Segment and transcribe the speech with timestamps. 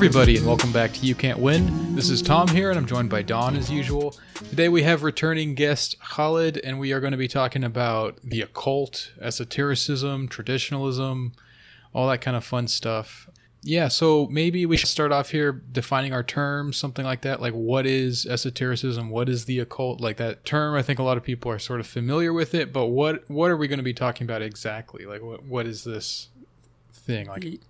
[0.00, 1.94] Everybody, and welcome back to You Can't Win.
[1.94, 4.16] This is Tom here, and I'm joined by Don as usual.
[4.48, 8.40] Today we have returning guest Khalid, and we are going to be talking about the
[8.40, 11.34] occult, esotericism, traditionalism,
[11.92, 13.28] all that kind of fun stuff.
[13.62, 17.42] Yeah, so maybe we should start off here defining our terms, something like that.
[17.42, 19.10] Like, what is esotericism?
[19.10, 20.00] What is the occult?
[20.00, 22.72] Like that term, I think a lot of people are sort of familiar with it,
[22.72, 25.04] but what what are we going to be talking about exactly?
[25.04, 26.30] Like, what what is this
[26.90, 27.26] thing?
[27.26, 27.60] Like,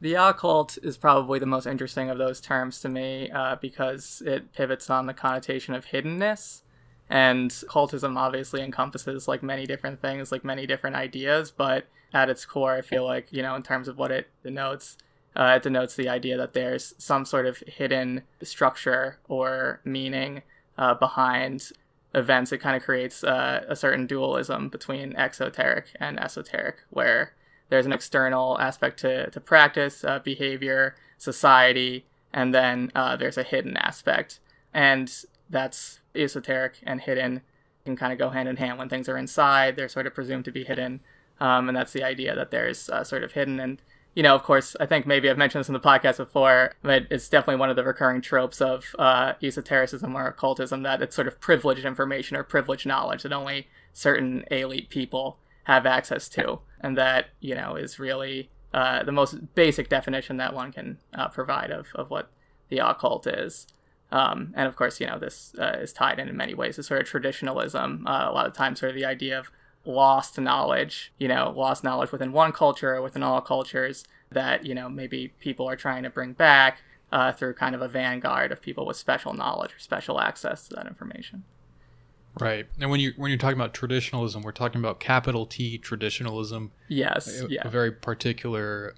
[0.00, 4.52] The, occult is probably the most interesting of those terms to me uh, because it
[4.52, 6.62] pivots on the connotation of hiddenness.
[7.08, 12.44] And cultism obviously encompasses like many different things, like many different ideas, but at its
[12.44, 14.96] core, I feel like, you know, in terms of what it denotes,
[15.36, 20.42] uh, it denotes the idea that there's some sort of hidden structure or meaning
[20.78, 21.72] uh, behind
[22.14, 22.52] events.
[22.52, 27.34] It kind of creates uh, a certain dualism between exoteric and esoteric, where
[27.74, 33.42] there's an external aspect to, to practice, uh, behavior, society, and then uh, there's a
[33.42, 34.38] hidden aspect.
[34.72, 35.12] And
[35.50, 37.42] that's esoteric and hidden
[37.84, 38.78] can kind of go hand in hand.
[38.78, 41.00] When things are inside, they're sort of presumed to be hidden.
[41.40, 43.58] Um, and that's the idea that there's uh, sort of hidden.
[43.58, 43.82] And,
[44.14, 47.08] you know, of course, I think maybe I've mentioned this in the podcast before, but
[47.10, 51.26] it's definitely one of the recurring tropes of uh, esotericism or occultism that it's sort
[51.26, 56.60] of privileged information or privileged knowledge that only certain elite people have access to.
[56.80, 61.28] And that, you know, is really uh, the most basic definition that one can uh,
[61.28, 62.30] provide of, of what
[62.68, 63.66] the occult is.
[64.12, 66.82] Um, and of course, you know, this uh, is tied in in many ways to
[66.82, 68.06] sort of traditionalism.
[68.06, 69.50] Uh, a lot of times, sort of the idea of
[69.84, 74.74] lost knowledge, you know, lost knowledge within one culture or within all cultures that, you
[74.74, 76.78] know, maybe people are trying to bring back
[77.12, 80.74] uh, through kind of a vanguard of people with special knowledge or special access to
[80.74, 81.44] that information.
[82.40, 82.66] Right?
[82.80, 87.40] And when you when you're talking about traditionalism, we're talking about capital T traditionalism, Yes,
[87.40, 87.66] a, yeah.
[87.66, 88.94] a very particular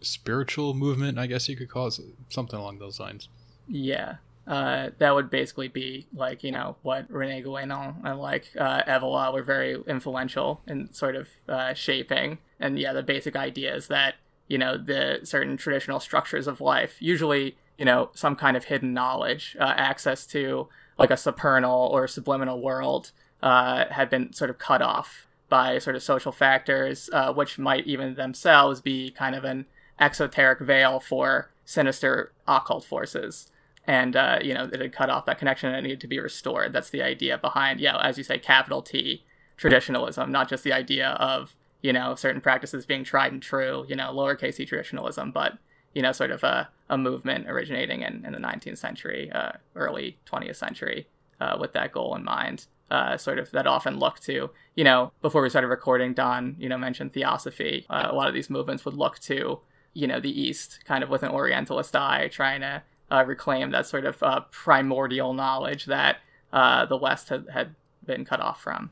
[0.00, 1.98] spiritual movement, I guess you could call it
[2.28, 3.28] something along those lines.
[3.66, 4.16] Yeah.
[4.46, 9.32] Uh, that would basically be like, you know, what Rene Guénon and like uh, Evola
[9.32, 12.38] were very influential in sort of uh, shaping.
[12.58, 14.14] And yeah, the basic idea is that,
[14.46, 18.94] you know, the certain traditional structures of life, usually, you know, some kind of hidden
[18.94, 24.58] knowledge, uh, access to like a supernal or subliminal world, uh, had been sort of
[24.58, 29.44] cut off by sort of social factors, uh, which might even themselves be kind of
[29.44, 29.66] an
[29.98, 33.50] exoteric veil for sinister occult forces
[33.88, 36.20] and uh, you know it had cut off that connection and it needed to be
[36.20, 36.72] restored.
[36.72, 39.24] That's the idea behind, yeah, as you say, capital T
[39.56, 43.96] traditionalism, not just the idea of you know certain practices being tried and true, you
[43.96, 45.58] know, lowercase c traditionalism, but
[45.94, 50.18] you know, sort of a, a movement originating in, in the 19th century, uh, early
[50.30, 51.06] 20th century,
[51.40, 52.66] uh, with that goal in mind.
[52.90, 56.70] Uh, sort of that often look to, you know, before we started recording, Don, you
[56.70, 57.84] know, mentioned theosophy.
[57.90, 59.60] Uh, a lot of these movements would look to,
[59.92, 63.86] you know, the East, kind of with an Orientalist eye, trying to uh, reclaim that
[63.86, 66.18] sort of uh, primordial knowledge that
[66.52, 67.74] uh, the West had, had
[68.06, 68.90] been cut off from.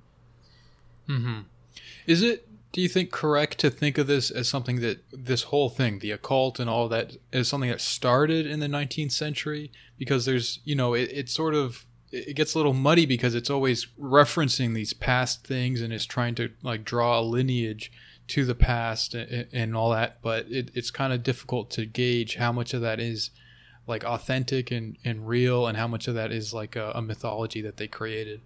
[1.09, 1.41] Mm-hmm.
[2.07, 2.46] Is it,
[2.77, 6.11] do you think, correct to think of this as something that this whole thing, the
[6.11, 9.73] occult and all that, is something that started in the 19th century?
[9.97, 13.49] Because there's, you know, it, it sort of, it gets a little muddy because it's
[13.49, 17.91] always referencing these past things and is trying to like draw a lineage
[18.29, 20.21] to the past and, and all that.
[20.21, 23.31] But it, it's kind of difficult to gauge how much of that is
[23.87, 27.63] like authentic and, and real and how much of that is like a, a mythology
[27.63, 28.43] that they created.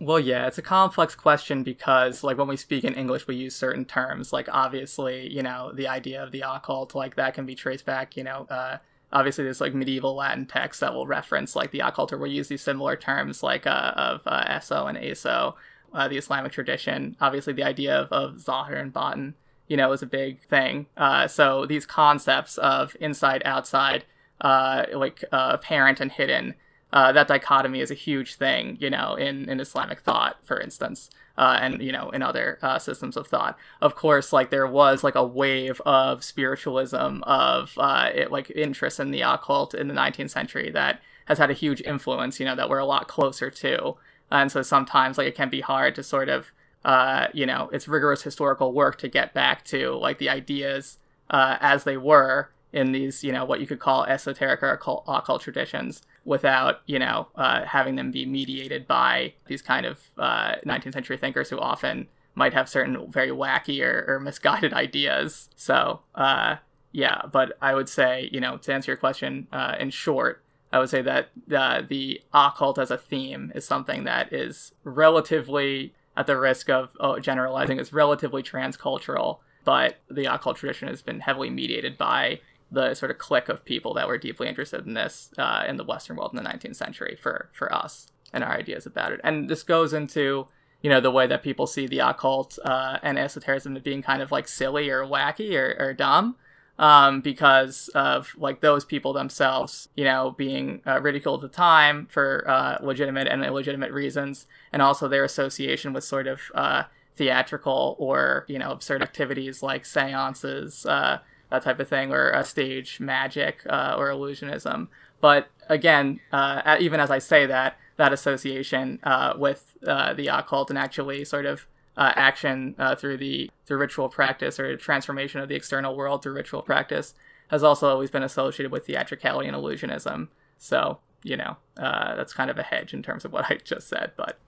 [0.00, 3.56] Well, yeah, it's a complex question because, like, when we speak in English, we use
[3.56, 4.32] certain terms.
[4.32, 8.16] Like, obviously, you know, the idea of the occult, like, that can be traced back,
[8.16, 8.78] you know, uh,
[9.12, 12.48] obviously there's like medieval Latin texts that will reference like the occult or will use
[12.48, 15.54] these similar terms like uh, of uh, eso and aso,
[15.92, 17.16] uh, the Islamic tradition.
[17.20, 19.34] Obviously, the idea of, of zahir and batin,
[19.66, 20.86] you know, is a big thing.
[20.96, 24.04] Uh, so these concepts of inside, outside,
[24.40, 26.54] uh, like uh, apparent and hidden,
[26.92, 31.10] uh, that dichotomy is a huge thing, you know, in, in Islamic thought, for instance,
[31.36, 33.58] uh, and you know, in other uh, systems of thought.
[33.82, 39.00] Of course, like there was like a wave of spiritualism, of uh, it, like interest
[39.00, 42.56] in the occult in the 19th century that has had a huge influence, you know,
[42.56, 43.96] that we're a lot closer to,
[44.30, 46.52] and so sometimes like it can be hard to sort of,
[46.86, 50.98] uh, you know, it's rigorous historical work to get back to like the ideas
[51.28, 55.04] uh, as they were in these, you know, what you could call esoteric or occult,
[55.06, 60.56] occult traditions without, you know, uh, having them be mediated by these kind of uh,
[60.66, 65.48] 19th century thinkers who often might have certain very wacky or, or misguided ideas.
[65.56, 66.56] So, uh,
[66.92, 70.78] yeah, but I would say, you know, to answer your question uh, in short, I
[70.78, 76.26] would say that uh, the occult as a theme is something that is relatively, at
[76.26, 79.38] the risk of oh, generalizing, is relatively transcultural.
[79.64, 82.40] But the occult tradition has been heavily mediated by
[82.70, 85.84] the sort of clique of people that were deeply interested in this uh, in the
[85.84, 89.20] Western world in the 19th century for for us and our ideas about it.
[89.24, 90.48] And this goes into
[90.82, 94.22] you know the way that people see the occult uh, and esotericism as being kind
[94.22, 96.36] of like silly or wacky or, or dumb
[96.78, 102.06] um, because of like those people themselves, you know, being uh, ridiculed at the time
[102.10, 106.84] for uh, legitimate and illegitimate reasons, and also their association with sort of uh,
[107.16, 111.18] theatrical or you know absurd activities like seances, uh,
[111.50, 114.88] that type of thing, or a stage magic uh, or illusionism.
[115.20, 119.00] But again, uh, even as I say that, that association
[119.36, 121.66] with the occult and actually sort of
[121.98, 126.32] uh, action uh, through the through ritual practice or transformation of the external world through
[126.32, 127.12] ritual practice
[127.48, 130.28] has also always been associated with theatricality and illusionism.
[130.58, 133.88] So you know uh, that's kind of a hedge in terms of what I just
[133.88, 134.38] said, but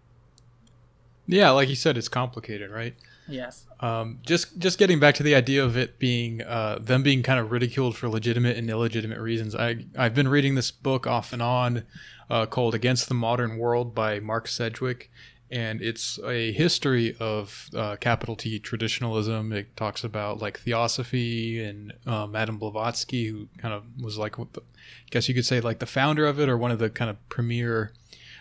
[1.26, 2.94] yeah, like you said, it's complicated, right?
[3.30, 3.66] Yes.
[3.80, 7.38] Um, just just getting back to the idea of it being uh, them being kind
[7.40, 9.54] of ridiculed for legitimate and illegitimate reasons.
[9.54, 11.84] I I've been reading this book off and on
[12.28, 15.10] uh, called Against the Modern World by Mark Sedgwick,
[15.50, 19.52] and it's a history of uh, capital T traditionalism.
[19.52, 25.10] It talks about like theosophy and Madame Blavatsky, who kind of was like, the, I
[25.10, 27.28] guess you could say like the founder of it or one of the kind of
[27.28, 27.92] premier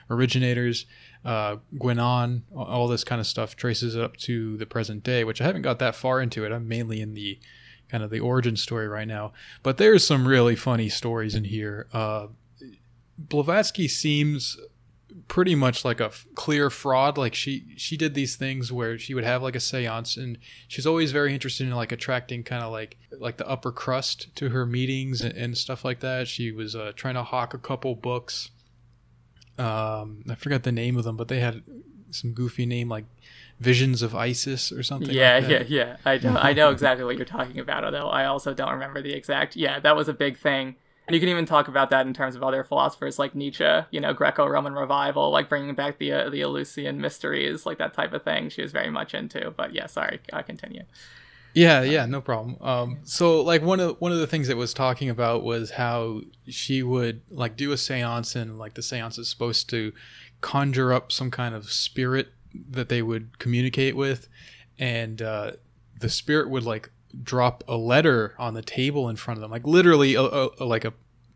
[0.09, 0.85] originators.
[1.25, 5.45] Uh, Guénon, all this kind of stuff traces up to the present day, which I
[5.45, 6.51] haven't got that far into it.
[6.51, 7.39] I'm mainly in the
[7.89, 11.87] kind of the origin story right now, but there's some really funny stories in here.
[11.91, 12.27] Uh,
[13.17, 14.57] Blavatsky seems
[15.27, 19.23] pretty much like a clear fraud like she she did these things where she would
[19.23, 20.37] have like a séance and
[20.67, 24.49] she's always very interested in like attracting kind of like like the upper crust to
[24.49, 27.95] her meetings and, and stuff like that she was uh, trying to hawk a couple
[27.95, 28.51] books
[29.59, 31.61] um i forgot the name of them but they had
[32.11, 33.05] some goofy name like
[33.59, 37.17] visions of isis or something yeah like yeah yeah i know i know exactly what
[37.17, 40.37] you're talking about although i also don't remember the exact yeah that was a big
[40.37, 40.75] thing
[41.09, 43.99] and you can even talk about that in terms of other philosophers like Nietzsche, you
[43.99, 48.21] know, Greco-Roman revival, like bringing back the uh, the Eleusinian mysteries, like that type of
[48.21, 48.49] thing.
[48.49, 49.49] She was very much into.
[49.49, 50.83] But yeah, sorry, I continue.
[51.53, 52.57] Yeah, yeah, no problem.
[52.61, 56.21] Um, so like one of one of the things that was talking about was how
[56.47, 59.91] she would like do a séance and like the séance is supposed to
[60.41, 62.29] conjure up some kind of spirit
[62.69, 64.27] that they would communicate with,
[64.77, 65.51] and uh,
[65.99, 66.91] the spirit would like
[67.23, 70.85] drop a letter on the table in front of them, like literally a, a, like
[70.85, 70.93] a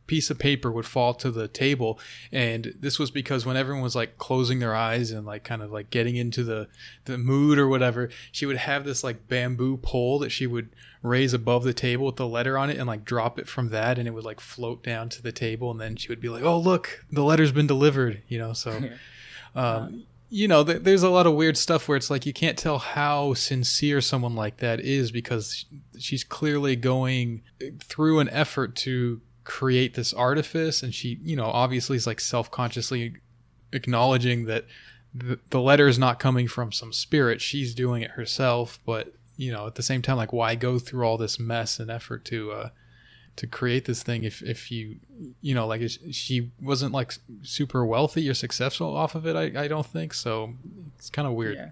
[0.07, 1.99] piece of paper would fall to the table.
[2.31, 5.71] And this was because when everyone was like closing their eyes and like kind of
[5.71, 6.67] like getting into the
[7.05, 10.69] the mood or whatever she would have this like bamboo pole that she would
[11.01, 13.97] raise above the table with the letter on it and like drop it from that
[13.97, 15.71] and it would like float down to the table.
[15.71, 18.81] And then she would be like oh look the letter's been delivered you know so
[19.55, 22.57] um, you know, th- there's a lot of weird stuff where it's like you can't
[22.57, 25.65] tell how sincere someone like that is because
[25.99, 27.43] she's clearly going
[27.79, 33.15] through an effort to create this artifice, and she, you know, obviously is like self-consciously
[33.71, 34.65] acknowledging that
[35.13, 38.79] the, the letter is not coming from some spirit; she's doing it herself.
[38.85, 41.89] But you know, at the same time, like, why go through all this mess and
[41.89, 42.69] effort to uh,
[43.35, 44.97] to create this thing if if you
[45.41, 45.81] you know like
[46.11, 50.53] she wasn't like super wealthy or successful off of it i, I don't think so
[50.97, 51.69] it's kind of weird yeah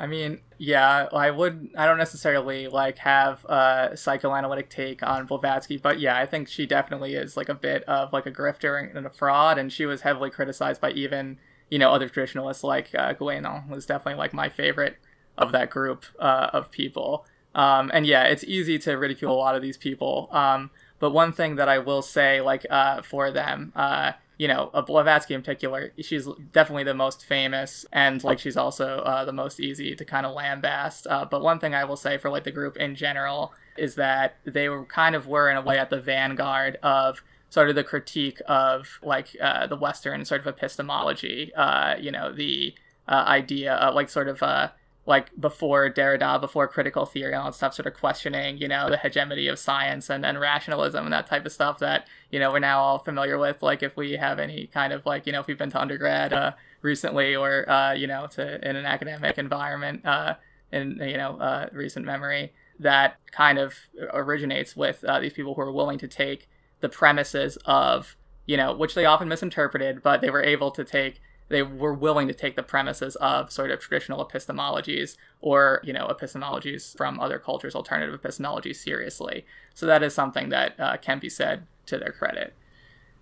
[0.00, 5.76] i mean yeah i would i don't necessarily like have a psychoanalytic take on blavatsky
[5.76, 9.06] but yeah i think she definitely is like a bit of like a grifter and
[9.06, 11.38] a fraud and she was heavily criticized by even
[11.70, 14.96] you know other traditionalists like uh, Guénon was definitely like my favorite
[15.38, 17.24] of that group uh, of people.
[17.54, 20.28] Um, and yeah it's easy to ridicule a lot of these people.
[20.30, 24.70] Um, but one thing that I will say, like uh, for them, uh, you know,
[24.86, 29.60] Blavatsky in particular, she's definitely the most famous, and like she's also uh, the most
[29.60, 31.06] easy to kind of lambast.
[31.10, 34.36] Uh, but one thing I will say for like the group in general is that
[34.46, 37.84] they were kind of were in a way at the vanguard of sort of the
[37.84, 41.52] critique of like uh, the Western sort of epistemology.
[41.54, 42.72] Uh, you know, the
[43.06, 44.70] uh, idea of like sort of uh,
[45.10, 48.96] like before Derrida, before critical theory, all that stuff, sort of questioning, you know, the
[48.96, 52.60] hegemony of science and, and rationalism and that type of stuff that, you know, we're
[52.60, 53.60] now all familiar with.
[53.60, 56.32] Like if we have any kind of like, you know, if we've been to undergrad
[56.32, 60.34] uh, recently or, uh, you know, to in an academic environment uh,
[60.70, 63.74] in, you know, uh, recent memory, that kind of
[64.12, 66.48] originates with uh, these people who are willing to take
[66.78, 71.20] the premises of, you know, which they often misinterpreted, but they were able to take
[71.50, 76.06] they were willing to take the premises of sort of traditional epistemologies or you know
[76.08, 79.44] epistemologies from other cultures alternative epistemologies seriously.
[79.74, 82.54] So that is something that uh, can be said to their credit.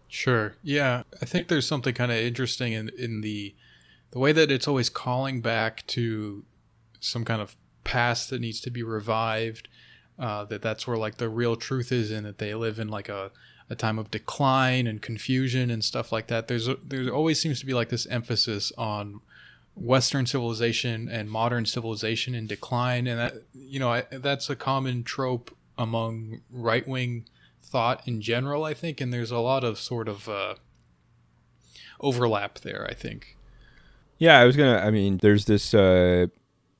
[0.06, 0.54] Sure.
[0.62, 1.02] Yeah.
[1.20, 3.54] I think there's something kind of interesting in in the
[4.12, 6.44] the way that it's always calling back to
[7.00, 9.68] some kind of past that needs to be revived
[10.18, 13.08] uh, that that's where like the real truth is, and that they live in like
[13.08, 13.30] a
[13.70, 16.48] a time of decline and confusion and stuff like that.
[16.48, 19.20] There's a, there always seems to be like this emphasis on
[19.75, 25.04] Western civilization and modern civilization in decline, and that you know I, that's a common
[25.04, 27.26] trope among right wing
[27.62, 28.64] thought in general.
[28.64, 30.54] I think, and there's a lot of sort of uh,
[32.00, 32.87] overlap there.
[32.90, 33.37] I think.
[34.18, 34.78] Yeah, I was gonna.
[34.78, 36.26] I mean, there's this uh,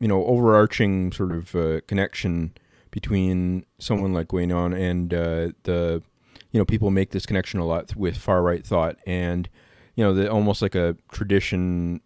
[0.01, 2.53] you know overarching sort of uh, connection
[2.91, 6.03] between someone like Guénon and uh, the
[6.53, 9.49] you know people make this connection a lot with far right thought and
[9.95, 12.01] you know the almost like a tradition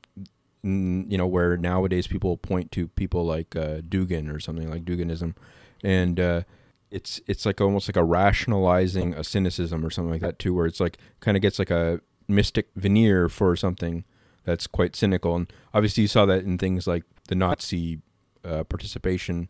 [0.64, 5.34] you know where nowadays people point to people like uh, Dugin or something like Duginism
[5.82, 6.42] and uh,
[6.90, 10.66] it's it's like almost like a rationalizing a cynicism or something like that too where
[10.66, 14.04] it's like kind of gets like a mystic veneer for something
[14.44, 15.36] that's quite cynical.
[15.36, 18.00] And obviously you saw that in things like the Nazi
[18.44, 19.48] uh, participation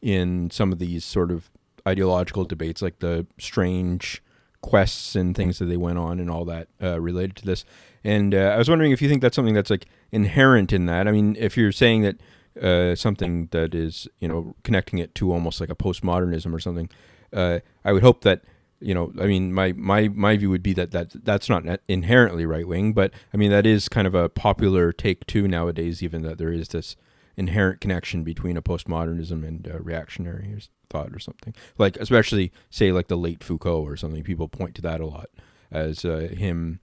[0.00, 1.50] in some of these sort of
[1.86, 4.22] ideological debates like the strange
[4.62, 7.64] quests and things that they went on and all that uh, related to this.
[8.02, 11.06] And uh, I was wondering if you think that's something that's like inherent in that.
[11.06, 12.16] I mean, if you're saying that
[12.62, 16.88] uh, something that is, you know, connecting it to almost like a postmodernism or something,
[17.32, 18.42] uh, I would hope that,
[18.80, 22.46] you know, I mean, my, my, my view would be that, that that's not inherently
[22.46, 26.22] right wing, but I mean, that is kind of a popular take too nowadays, even
[26.22, 26.96] that there is this
[27.36, 30.54] inherent connection between a postmodernism and uh, reactionary
[30.92, 31.54] thought or something.
[31.78, 34.22] Like especially say like the late Foucault or something.
[34.22, 35.30] People point to that a lot
[35.70, 36.80] as uh, him,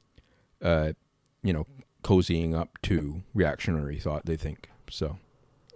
[0.61, 0.93] uh,
[1.43, 1.67] you know,
[2.03, 4.25] cozying up to reactionary thought.
[4.25, 5.17] They think so.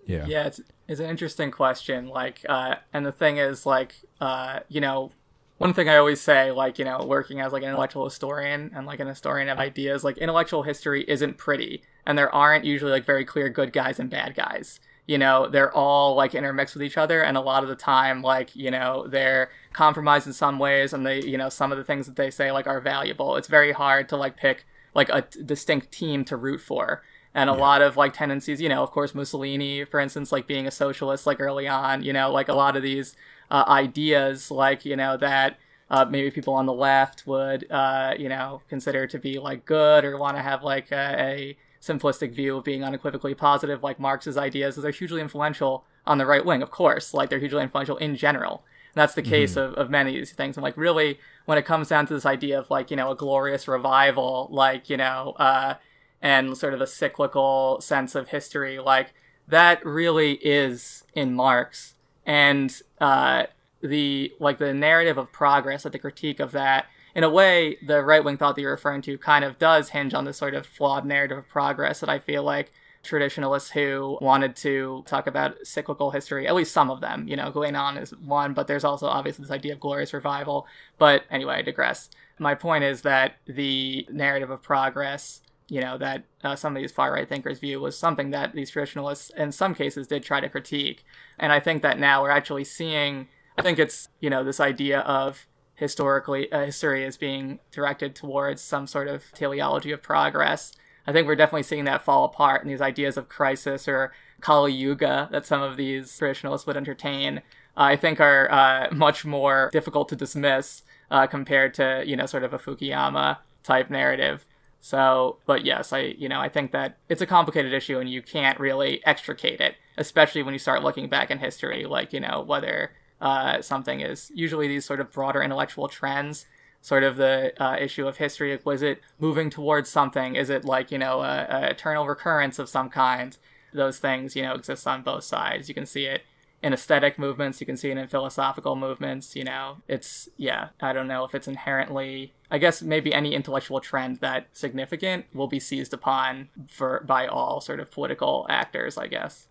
[0.05, 0.25] Yeah.
[0.27, 2.07] Yeah, it's it's an interesting question.
[2.07, 5.11] Like, uh, and the thing is, like, uh, you know,
[5.59, 8.85] one thing I always say, like, you know, working as like an intellectual historian and
[8.85, 13.05] like an historian of ideas, like intellectual history isn't pretty, and there aren't usually like
[13.05, 16.97] very clear good guys and bad guys you know they're all like intermixed with each
[16.97, 20.93] other and a lot of the time like you know they're compromised in some ways
[20.93, 23.47] and they you know some of the things that they say like are valuable it's
[23.47, 27.53] very hard to like pick like a t- distinct team to root for and a
[27.53, 27.59] yeah.
[27.59, 31.27] lot of like tendencies you know of course mussolini for instance like being a socialist
[31.27, 33.15] like early on you know like a lot of these
[33.51, 35.57] uh, ideas like you know that
[35.89, 40.05] uh, maybe people on the left would uh, you know consider to be like good
[40.05, 44.37] or want to have like a, a simplistic view of being unequivocally positive, like Marx's
[44.37, 47.13] ideas, is they're hugely influential on the right wing, of course.
[47.13, 48.63] Like they're hugely influential in general.
[48.95, 49.73] And that's the case mm-hmm.
[49.73, 50.55] of, of many of these things.
[50.55, 53.15] And like really, when it comes down to this idea of like, you know, a
[53.15, 55.75] glorious revival, like, you know, uh,
[56.21, 59.13] and sort of a cyclical sense of history, like
[59.47, 61.95] that really is in Marx.
[62.25, 63.47] And uh,
[63.81, 68.03] the like the narrative of progress, like the critique of that in a way, the
[68.03, 70.65] right wing thought that you're referring to kind of does hinge on this sort of
[70.65, 72.71] flawed narrative of progress that I feel like
[73.03, 77.51] traditionalists who wanted to talk about cyclical history, at least some of them, you know,
[77.51, 80.65] Guénon is one, but there's also obviously this idea of glorious revival.
[80.97, 82.09] But anyway, I digress.
[82.39, 86.91] My point is that the narrative of progress, you know, that uh, some of these
[86.91, 90.49] far right thinkers view was something that these traditionalists, in some cases, did try to
[90.49, 91.03] critique.
[91.37, 93.27] And I think that now we're actually seeing,
[93.57, 95.45] I think it's, you know, this idea of
[95.83, 100.71] historically uh, history is being directed towards some sort of teleology of progress.
[101.05, 104.71] I think we're definitely seeing that fall apart, and these ideas of crisis or Kali
[104.71, 107.41] Yuga that some of these traditionalists would entertain, uh,
[107.75, 112.43] I think are uh, much more difficult to dismiss uh, compared to you know sort
[112.43, 114.45] of a Fukuyama type narrative.
[114.79, 118.21] So, but yes, I you know I think that it's a complicated issue, and you
[118.21, 122.41] can't really extricate it, especially when you start looking back in history, like you know
[122.41, 122.91] whether
[123.23, 126.45] uh, something is usually these sort of broader intellectual trends
[126.81, 128.59] sort of the uh, issue of history.
[128.65, 130.35] Was it moving towards something?
[130.35, 133.35] Is it like you know a, a, eternal recurrence of some kind?
[133.73, 135.69] Those things you know exist on both sides.
[135.69, 136.23] You can see it
[136.61, 137.61] in aesthetic movements.
[137.61, 139.77] You can see it in philosophical movements you know.
[139.87, 144.47] It's yeah i don't know if it's inherently i guess maybe any intellectual trend that
[144.51, 149.47] significant will be seized upon for by all sort of political actors i guess.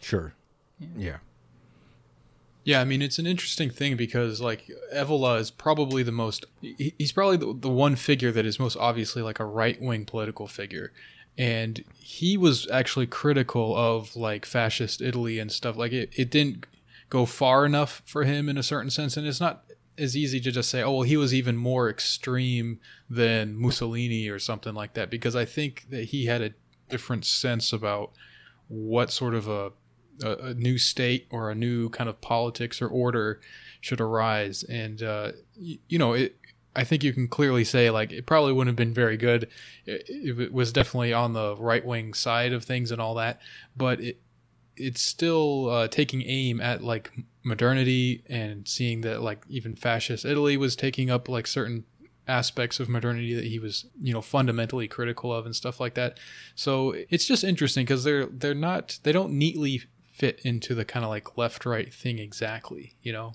[0.00, 0.34] Sure.
[0.78, 1.16] Yeah, yeah.
[2.66, 7.12] Yeah, I mean it's an interesting thing because like Evola is probably the most he's
[7.12, 10.92] probably the, the one figure that is most obviously like a right-wing political figure.
[11.38, 15.76] And he was actually critical of like fascist Italy and stuff.
[15.76, 16.66] Like it it didn't
[17.08, 19.16] go far enough for him in a certain sense.
[19.16, 19.62] And it's not
[19.96, 24.40] as easy to just say oh well he was even more extreme than Mussolini or
[24.40, 26.54] something like that because I think that he had a
[26.88, 28.10] different sense about
[28.66, 29.70] what sort of a
[30.22, 33.40] a, a, new state or a new kind of politics or order
[33.80, 34.62] should arise.
[34.64, 36.36] And uh, you, you know, it,
[36.74, 39.48] I think you can clearly say like it probably wouldn't have been very good.
[39.86, 43.40] It, it was definitely on the right wing side of things and all that,
[43.76, 44.20] but it
[44.76, 47.10] it's still uh, taking aim at like
[47.42, 51.84] modernity and seeing that like even fascist Italy was taking up like certain
[52.28, 56.18] aspects of modernity that he was you know fundamentally critical of and stuff like that
[56.56, 59.82] so it's just interesting because they're they're not they don't neatly
[60.16, 63.34] fit into the kind of like left right thing exactly you know?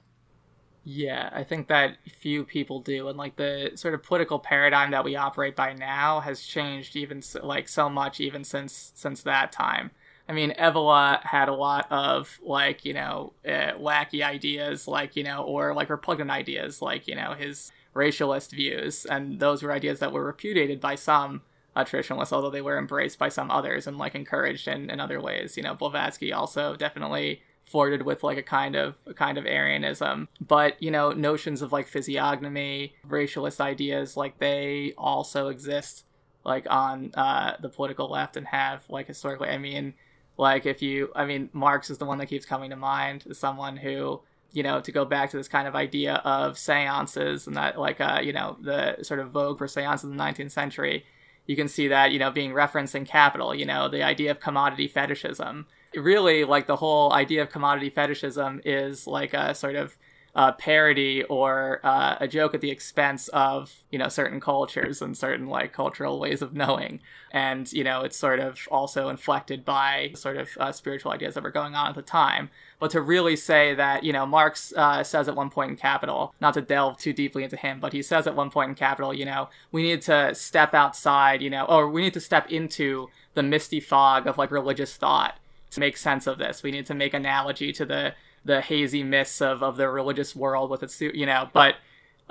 [0.84, 5.04] Yeah i think that few people do and like the sort of political paradigm that
[5.04, 9.52] we operate by now has changed even so, like so much even since since that
[9.52, 9.92] time.
[10.30, 15.24] I mean, Evola had a lot of like you know uh, wacky ideas, like you
[15.24, 20.00] know, or like repugnant ideas, like you know his racialist views, and those were ideas
[20.00, 21.42] that were repudiated by some
[21.76, 25.22] uh, traditionalists, although they were embraced by some others and like encouraged in, in other
[25.22, 25.58] ways.
[25.58, 30.28] You know, Blavatsky also definitely flirted with like a kind of a kind of Aryanism,
[30.46, 36.04] but you know, notions of like physiognomy, racialist ideas, like they also exist
[36.44, 39.50] like on uh, the political left and have like historically.
[39.50, 39.94] I mean
[40.42, 43.38] like if you, I mean, Marx is the one that keeps coming to mind as
[43.38, 47.56] someone who, you know, to go back to this kind of idea of seances and
[47.56, 51.06] that, like, uh, you know, the sort of vogue for seances in the 19th century,
[51.52, 54.40] you can see that, you know, being referenced in Capital, you know, the idea of
[54.40, 55.68] commodity fetishism.
[55.94, 59.98] Really, like, the whole idea of commodity fetishism is like a sort of
[60.34, 65.18] uh, parody or uh, a joke at the expense of you know certain cultures and
[65.18, 67.02] certain like cultural ways of knowing.
[67.32, 71.44] And you know it's sort of also inflected by sort of uh, spiritual ideas that
[71.44, 72.50] were going on at the time.
[72.80, 76.34] But to really say that you know marx uh, says at one point in capital
[76.40, 79.14] not to delve too deeply into him but he says at one point in capital
[79.14, 83.10] you know we need to step outside you know or we need to step into
[83.34, 85.38] the misty fog of like religious thought
[85.72, 86.64] to make sense of this.
[86.64, 90.70] We need to make analogy to the the hazy mists of, of the religious world
[90.70, 91.76] with its you know but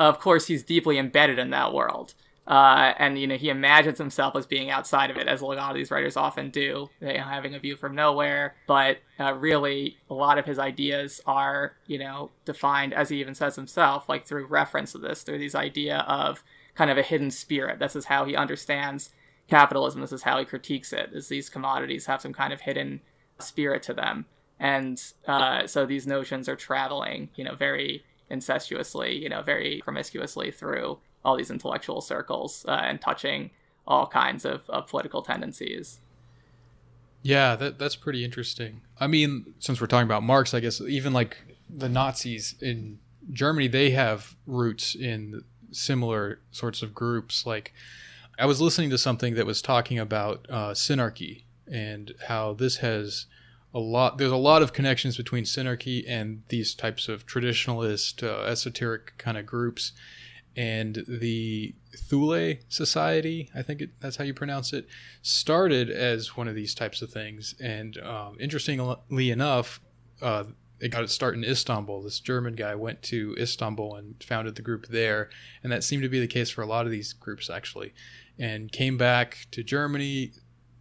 [0.00, 2.15] of course he's deeply embedded in that world.
[2.47, 5.71] Uh, and you know he imagines himself as being outside of it as a lot
[5.71, 8.56] of these writers often do you know, having a view from nowhere.
[8.67, 13.35] But uh, really a lot of his ideas are you know defined as he even
[13.35, 16.43] says himself like through reference to this through these idea of
[16.75, 17.78] kind of a hidden spirit.
[17.78, 19.11] This is how he understands
[19.49, 20.00] capitalism.
[20.00, 23.02] This is how he critiques it is these commodities have some kind of hidden
[23.39, 24.25] spirit to them
[24.61, 30.51] and uh, so these notions are traveling, you know, very incestuously, you know, very promiscuously
[30.51, 33.51] through all these intellectual circles uh, and touching
[33.87, 36.01] all kinds of, of political tendencies.
[37.23, 38.83] Yeah, that that's pretty interesting.
[38.99, 42.99] I mean, since we're talking about Marx, I guess even like the Nazis in
[43.33, 45.43] Germany, they have roots in
[45.73, 47.47] similar sorts of groups.
[47.47, 47.73] Like,
[48.39, 53.27] I was listening to something that was talking about uh, synarchy and how this has
[53.73, 58.43] a lot there's a lot of connections between synarchy and these types of traditionalist uh,
[58.45, 59.93] esoteric kind of groups
[60.56, 64.87] and the Thule Society, I think it, that's how you pronounce it,
[65.23, 67.54] started as one of these types of things.
[67.61, 69.80] And um, interestingly enough,
[70.21, 70.45] uh,
[70.80, 72.02] it got its start in Istanbul.
[72.02, 75.30] This German guy went to Istanbul and founded the group there,
[75.63, 77.93] and that seemed to be the case for a lot of these groups actually.
[78.39, 80.33] And came back to Germany,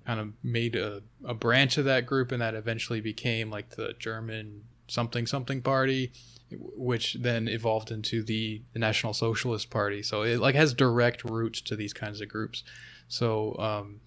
[0.09, 3.93] kind of made a, a branch of that group and that eventually became like the
[3.99, 6.11] German something something party
[6.51, 10.01] which then evolved into the, the National Socialist Party.
[10.01, 12.63] So it like has direct roots to these kinds of groups.
[13.07, 13.99] So um,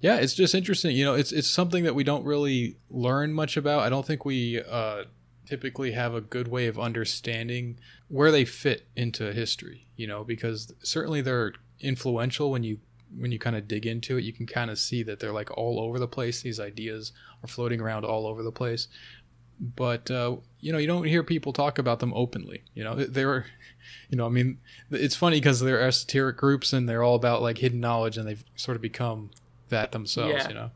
[0.00, 0.96] yeah, it's just interesting.
[0.96, 3.80] You know, it's it's something that we don't really learn much about.
[3.80, 5.04] I don't think we uh,
[5.44, 9.88] typically have a good way of understanding where they fit into history.
[9.94, 12.78] You know, because certainly they're influential when you
[13.16, 15.56] when you kind of dig into it, you can kind of see that they're like
[15.56, 16.42] all over the place.
[16.42, 18.88] These ideas are floating around all over the place.
[19.60, 22.62] But uh, you know, you don't hear people talk about them openly.
[22.74, 23.46] You know, they're,
[24.08, 24.58] you know, I mean,
[24.90, 28.44] it's funny because they're esoteric groups and they're all about like hidden knowledge, and they've
[28.54, 29.30] sort of become
[29.68, 30.44] that themselves.
[30.44, 30.48] Yeah.
[30.48, 30.70] You know.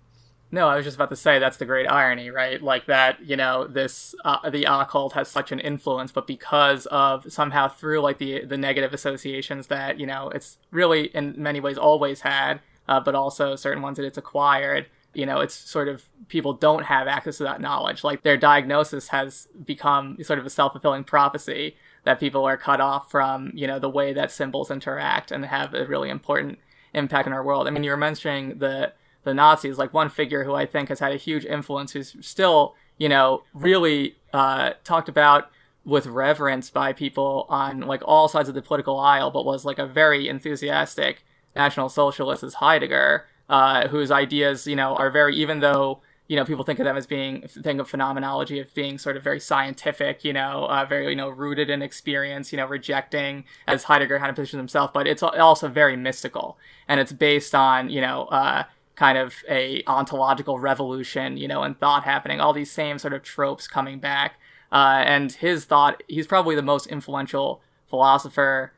[0.55, 2.63] No, I was just about to say that's the great irony, right?
[2.63, 7.33] Like that, you know, this uh, the occult has such an influence, but because of
[7.33, 11.79] somehow through like the the negative associations that you know it's really in many ways
[11.79, 14.87] always had, uh, but also certain ones that it's acquired.
[15.15, 18.05] You know, it's sort of people don't have access to that knowledge.
[18.05, 22.81] Like their diagnosis has become sort of a self fulfilling prophecy that people are cut
[22.81, 26.59] off from, you know, the way that symbols interact and have a really important
[26.93, 27.67] impact in our world.
[27.67, 28.93] I mean, you were mentioning the
[29.25, 32.75] the Nazis, like one figure who I think has had a huge influence, who's still,
[32.99, 35.51] you know, really uh, talked about
[35.85, 39.79] with reverence by people on like all sides of the political aisle, but was like
[39.79, 45.61] a very enthusiastic National Socialist is Heidegger, uh, whose ideas, you know, are very, even
[45.61, 49.17] though, you know, people think of them as being, think of phenomenology of being sort
[49.17, 53.45] of very scientific, you know, uh, very, you know, rooted in experience, you know, rejecting,
[53.67, 56.57] as Heidegger kind of positions himself, but it's also very mystical.
[56.89, 58.65] And it's based on, you know, uh,
[59.03, 63.21] kind of a ontological revolution, you know, and thought happening, all these same sort of
[63.21, 64.35] tropes coming back.
[64.71, 68.73] Uh, and his thought, he's probably the most influential philosopher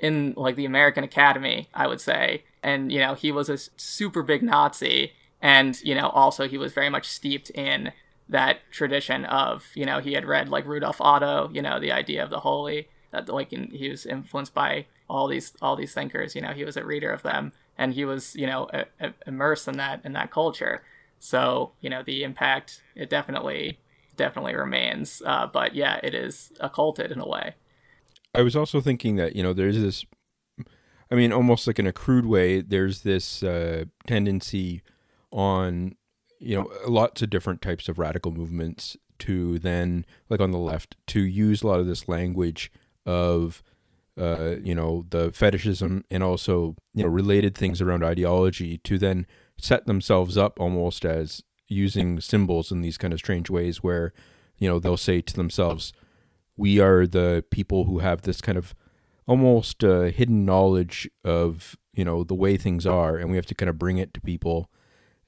[0.00, 2.42] in like the American Academy, I would say.
[2.60, 5.12] And, you know, he was a super big Nazi.
[5.40, 7.92] And, you know, also he was very much steeped in
[8.28, 12.24] that tradition of, you know, he had read like Rudolf Otto, you know, the idea
[12.24, 16.42] of the holy, that like he was influenced by all these, all these thinkers, you
[16.42, 19.68] know, he was a reader of them and he was you know a, a, immersed
[19.68, 20.82] in that in that culture.
[21.18, 23.78] So you know the impact it definitely
[24.16, 27.54] definitely remains uh, but yeah it is occulted in a way.
[28.34, 30.04] I was also thinking that you know there's this
[31.10, 34.82] i mean almost like in a crude way there's this uh, tendency
[35.32, 35.94] on
[36.38, 40.96] you know lots of different types of radical movements to then like on the left
[41.06, 42.70] to use a lot of this language
[43.04, 43.62] of
[44.18, 49.26] uh, you know, the fetishism and also, you know, related things around ideology to then
[49.58, 54.12] set themselves up almost as using symbols in these kind of strange ways where,
[54.58, 55.92] you know, they'll say to themselves,
[56.56, 58.74] we are the people who have this kind of
[59.26, 63.54] almost uh, hidden knowledge of, you know, the way things are and we have to
[63.54, 64.70] kind of bring it to people.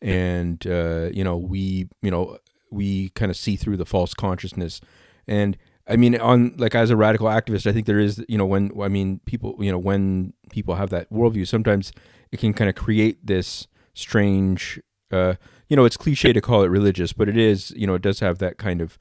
[0.02, 2.38] And, uh, you know, we, you know,
[2.70, 4.80] we kind of see through the false consciousness.
[5.26, 5.58] And
[5.90, 8.70] I mean, on like as a radical activist, I think there is, you know, when
[8.80, 11.92] I mean, people, you know, when people have that worldview, sometimes
[12.30, 15.34] it can kind of create this strange, uh,
[15.68, 18.20] you know, it's cliche to call it religious, but it is, you know, it does
[18.20, 18.98] have that kind of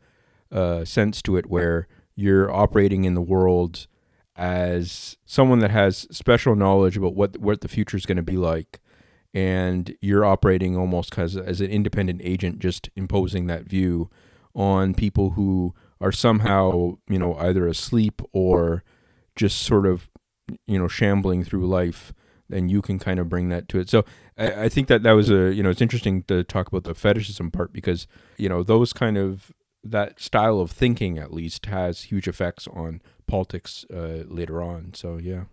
[0.52, 3.86] uh, sense to it where you're operating in the world
[4.36, 8.38] as someone that has special knowledge about what what the future is going to be
[8.38, 8.80] like,
[9.32, 14.10] and you're operating almost as as an independent agent, just imposing that view
[14.56, 18.84] on people who are somehow you know either asleep or
[19.36, 20.10] just sort of
[20.68, 22.14] you know shambling through life
[22.50, 23.90] then you can kind of bring that to it.
[23.90, 24.04] So
[24.38, 26.96] I, I, think that that was a you know it's interesting to talk about the
[26.96, 28.08] fetishism part because
[28.38, 29.52] you know those kind of
[29.84, 34.94] that style of thinking at least has huge effects on politics uh, later on.
[34.94, 35.44] So yeah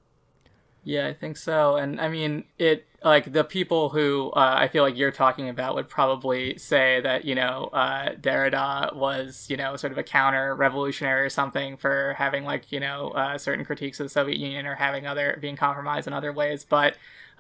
[0.87, 1.75] yeah, I think so.
[1.75, 5.75] And I mean, it like the people who uh, I feel like you're talking about
[5.75, 10.55] would probably say that you know uh, Derrida was you know sort of a counter
[10.55, 14.65] revolutionary or something for having like you know uh, certain critiques of the Soviet Union
[14.65, 16.65] or having other being compromised in other ways.
[16.65, 16.97] But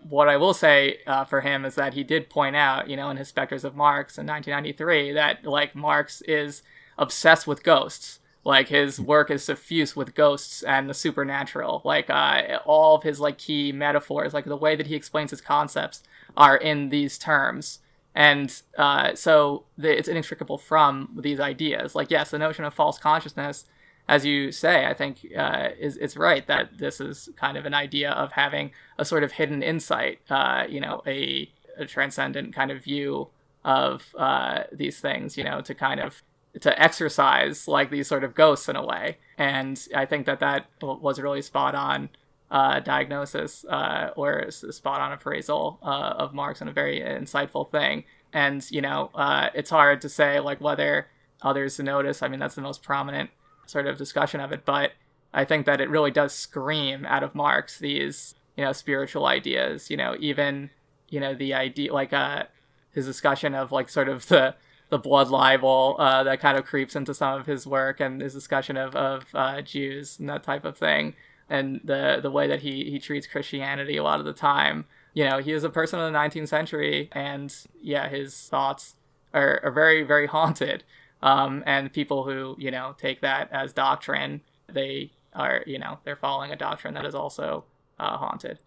[0.08, 3.10] what I will say uh, for him is that he did point out, you know,
[3.10, 6.64] in his Spectres of Marx in 1993, that like Marx is
[6.98, 11.82] obsessed with ghosts like his work is suffused with ghosts and the supernatural.
[11.84, 15.40] Like uh, all of his like key metaphors, like the way that he explains his
[15.40, 16.04] concepts,
[16.36, 17.80] are in these terms.
[18.14, 21.96] And uh, so the, it's inextricable from these ideas.
[21.96, 23.64] Like yes, the notion of false consciousness,
[24.08, 27.74] as you say, I think uh, is it's right that this is kind of an
[27.74, 30.20] idea of having a sort of hidden insight.
[30.30, 33.26] Uh, you know, a, a transcendent kind of view
[33.64, 35.36] of uh, these things.
[35.36, 36.22] You know, to kind of
[36.60, 39.18] to exorcise like these sort of ghosts in a way.
[39.36, 42.08] And I think that that was really spot on
[42.50, 48.04] uh, diagnosis uh, or spot on appraisal uh, of Marx and a very insightful thing.
[48.32, 51.08] And, you know, uh, it's hard to say like whether
[51.42, 52.22] others notice.
[52.22, 53.30] I mean, that's the most prominent
[53.66, 54.64] sort of discussion of it.
[54.64, 54.92] But
[55.34, 59.90] I think that it really does scream out of Marx these, you know, spiritual ideas,
[59.90, 60.70] you know, even,
[61.08, 62.44] you know, the idea like uh,
[62.92, 64.54] his discussion of like sort of the
[64.88, 68.34] the blood libel uh, that kind of creeps into some of his work and his
[68.34, 71.14] discussion of, of uh, Jews and that type of thing,
[71.48, 74.86] and the the way that he he treats Christianity a lot of the time.
[75.14, 78.94] You know, he is a person of the 19th century, and yeah, his thoughts
[79.34, 80.84] are, are very very haunted.
[81.22, 86.16] Um, and people who you know take that as doctrine, they are you know they're
[86.16, 87.64] following a doctrine that is also
[87.98, 88.58] uh, haunted.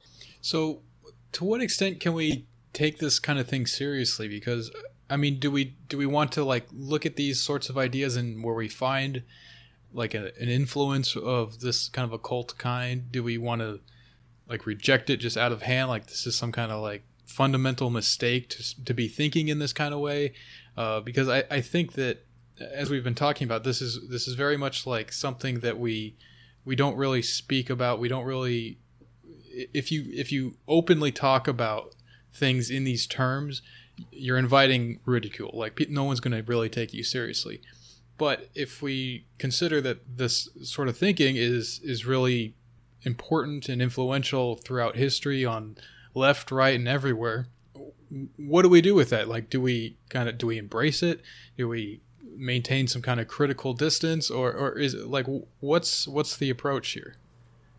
[0.42, 0.82] So,
[1.34, 4.28] to what extent can we take this kind of thing seriously?
[4.28, 4.72] Because
[5.10, 8.16] I mean, do we do we want to like look at these sorts of ideas
[8.16, 9.24] and where we find
[9.92, 13.12] like a, an influence of this kind of occult kind?
[13.12, 13.80] Do we want to
[14.48, 17.90] like reject it just out of hand, like this is some kind of like fundamental
[17.90, 20.34] mistake to to be thinking in this kind of way?
[20.78, 22.26] Uh, because I I think that
[22.60, 26.16] as we've been talking about, this is this is very much like something that we
[26.66, 28.00] we don't really speak about.
[28.00, 28.80] We don't really
[29.52, 31.96] if you if you openly talk about
[32.32, 33.62] things in these terms
[34.12, 35.52] you're inviting ridicule.
[35.54, 37.62] Like no one's going to really take you seriously.
[38.18, 42.54] But if we consider that this sort of thinking is is really
[43.04, 45.78] important and influential throughout history on
[46.14, 47.48] left, right, and everywhere,
[48.38, 49.28] what do we do with that?
[49.28, 51.22] Like, do we kind of do we embrace it?
[51.58, 52.02] Do we
[52.36, 55.26] maintain some kind of critical distance, or or is it like
[55.60, 57.16] what's what's the approach here?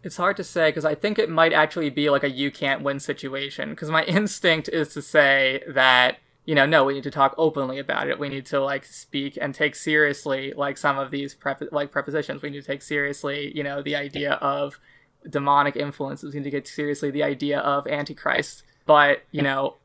[0.02, 2.82] It's hard to say because I think it might actually be like a you can't
[2.82, 3.70] win situation.
[3.70, 7.78] Because my instinct is to say that you know, no, we need to talk openly
[7.78, 8.18] about it.
[8.18, 12.42] We need to like speak and take seriously like some of these prep like prepositions.
[12.42, 14.80] We need to take seriously, you know, the idea of
[15.28, 16.32] demonic influences.
[16.32, 18.62] We need to get seriously the idea of antichrist.
[18.86, 19.76] But you know,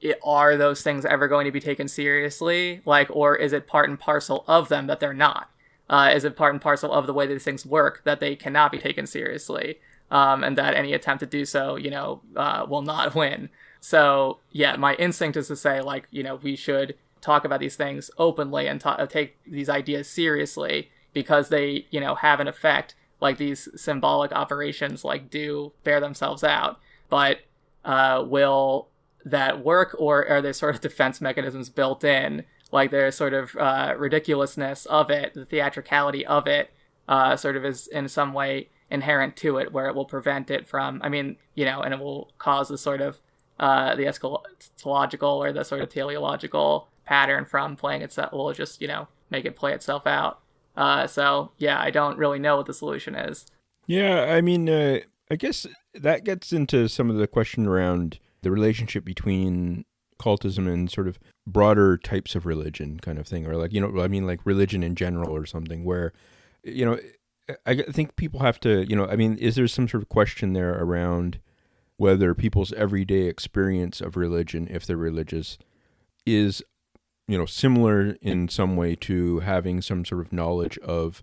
[0.00, 2.80] it, are those things ever going to be taken seriously?
[2.84, 5.50] Like, or is it part and parcel of them that they're not?
[5.88, 8.72] Uh, is a part and parcel of the way these things work that they cannot
[8.72, 9.78] be taken seriously?
[10.10, 13.48] Um, and that any attempt to do so, you know, uh, will not win.
[13.80, 17.76] So yeah, my instinct is to say like you know we should talk about these
[17.76, 22.94] things openly and ta- take these ideas seriously because they you know have an effect
[23.20, 27.38] like these symbolic operations like do bear themselves out but
[27.84, 28.88] uh, will
[29.24, 33.56] that work or are there sort of defense mechanisms built in like there's sort of
[33.56, 36.70] uh, ridiculousness of it the theatricality of it
[37.08, 40.66] uh, sort of is in some way inherent to it where it will prevent it
[40.66, 43.18] from i mean you know and it will cause the sort of
[43.58, 48.88] uh, the eschatological or the sort of teleological pattern from playing itself will just you
[48.88, 50.40] know make it play itself out.
[50.76, 53.46] Uh, so yeah, I don't really know what the solution is.
[53.86, 58.50] Yeah, I mean, uh, I guess that gets into some of the question around the
[58.50, 59.84] relationship between
[60.18, 64.02] cultism and sort of broader types of religion, kind of thing, or like you know,
[64.02, 66.12] I mean, like religion in general, or something where,
[66.62, 66.98] you know,
[67.66, 70.54] I think people have to, you know, I mean, is there some sort of question
[70.54, 71.38] there around
[71.96, 75.58] whether people's everyday experience of religion, if they're religious,
[76.26, 76.62] is
[77.28, 81.22] you know similar in some way to having some sort of knowledge of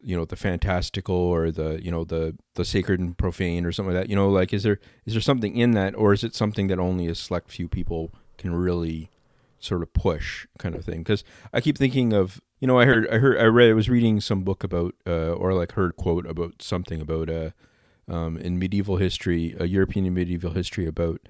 [0.00, 3.94] you know the fantastical or the you know the the sacred and profane or something
[3.94, 4.10] like that?
[4.10, 6.78] You know like is there is there something in that or is it something that
[6.78, 9.10] only a select few people can really
[9.64, 13.08] sort of push kind of thing because i keep thinking of you know i heard
[13.08, 16.26] i heard i read i was reading some book about uh, or like heard quote
[16.26, 17.50] about something about uh
[18.08, 21.20] um, in medieval history, a European medieval history about,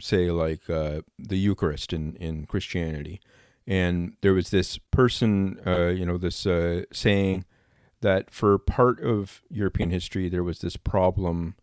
[0.00, 3.20] say, like uh, the Eucharist in, in Christianity.
[3.66, 7.44] And there was this person, uh, you know, this uh, saying
[8.00, 11.54] that for part of European history, there was this problem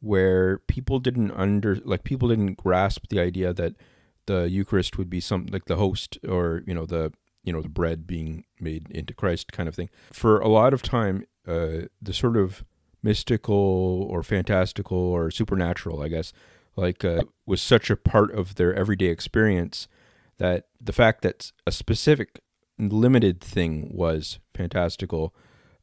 [0.00, 3.74] where people didn't under, like, people didn't grasp the idea that
[4.26, 7.12] the Eucharist would be something like the host or, you know, the,
[7.42, 9.88] you know, the bread being made into Christ kind of thing.
[10.12, 12.64] For a lot of time, uh, the sort of
[13.02, 16.32] mystical or fantastical or supernatural, I guess,
[16.74, 19.88] like uh, was such a part of their everyday experience
[20.38, 22.40] that the fact that a specific
[22.78, 25.34] limited thing was fantastical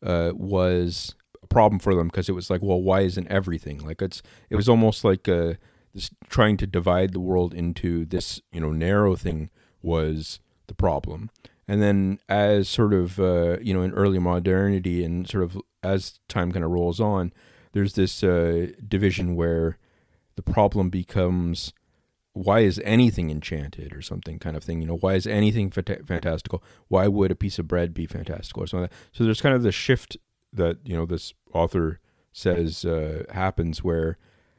[0.05, 4.01] uh, was a problem for them because it was like, well, why isn't everything like
[4.01, 4.21] it's?
[4.49, 5.53] It was almost like uh,
[5.93, 9.49] this trying to divide the world into this, you know, narrow thing
[9.81, 11.29] was the problem.
[11.67, 16.19] And then, as sort of uh, you know, in early modernity and sort of as
[16.27, 17.31] time kind of rolls on,
[17.73, 19.77] there's this uh, division where
[20.35, 21.73] the problem becomes
[22.33, 24.97] why is anything enchanted or something kind of thing you know?
[24.97, 26.63] Why is anything fant- fantastical?
[26.87, 29.61] Why would a piece of bread be fantastical or something like so there's kind of
[29.61, 30.17] the shift
[30.51, 31.99] that you know this author
[32.31, 34.17] says uh, happens where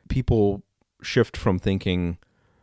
[0.08, 0.62] people
[1.04, 2.18] shift from thinking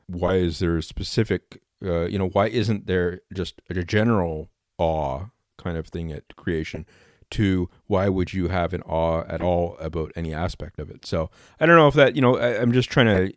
[0.07, 5.25] why is there a specific uh, you know why isn't there just a general awe
[5.57, 6.85] kind of thing at creation
[7.31, 11.05] to why would you have an awe at all about any aspect of it.
[11.05, 13.33] So I don't know if that you know I, am just trying to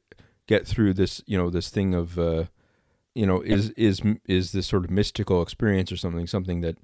[0.46, 2.44] get through this you know this thing of uh,
[3.14, 6.76] you know is is is this sort of mystical experience or something something that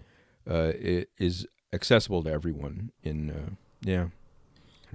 [0.48, 0.72] uh,
[1.18, 3.50] is accessible to everyone in uh,
[3.82, 4.06] yeah.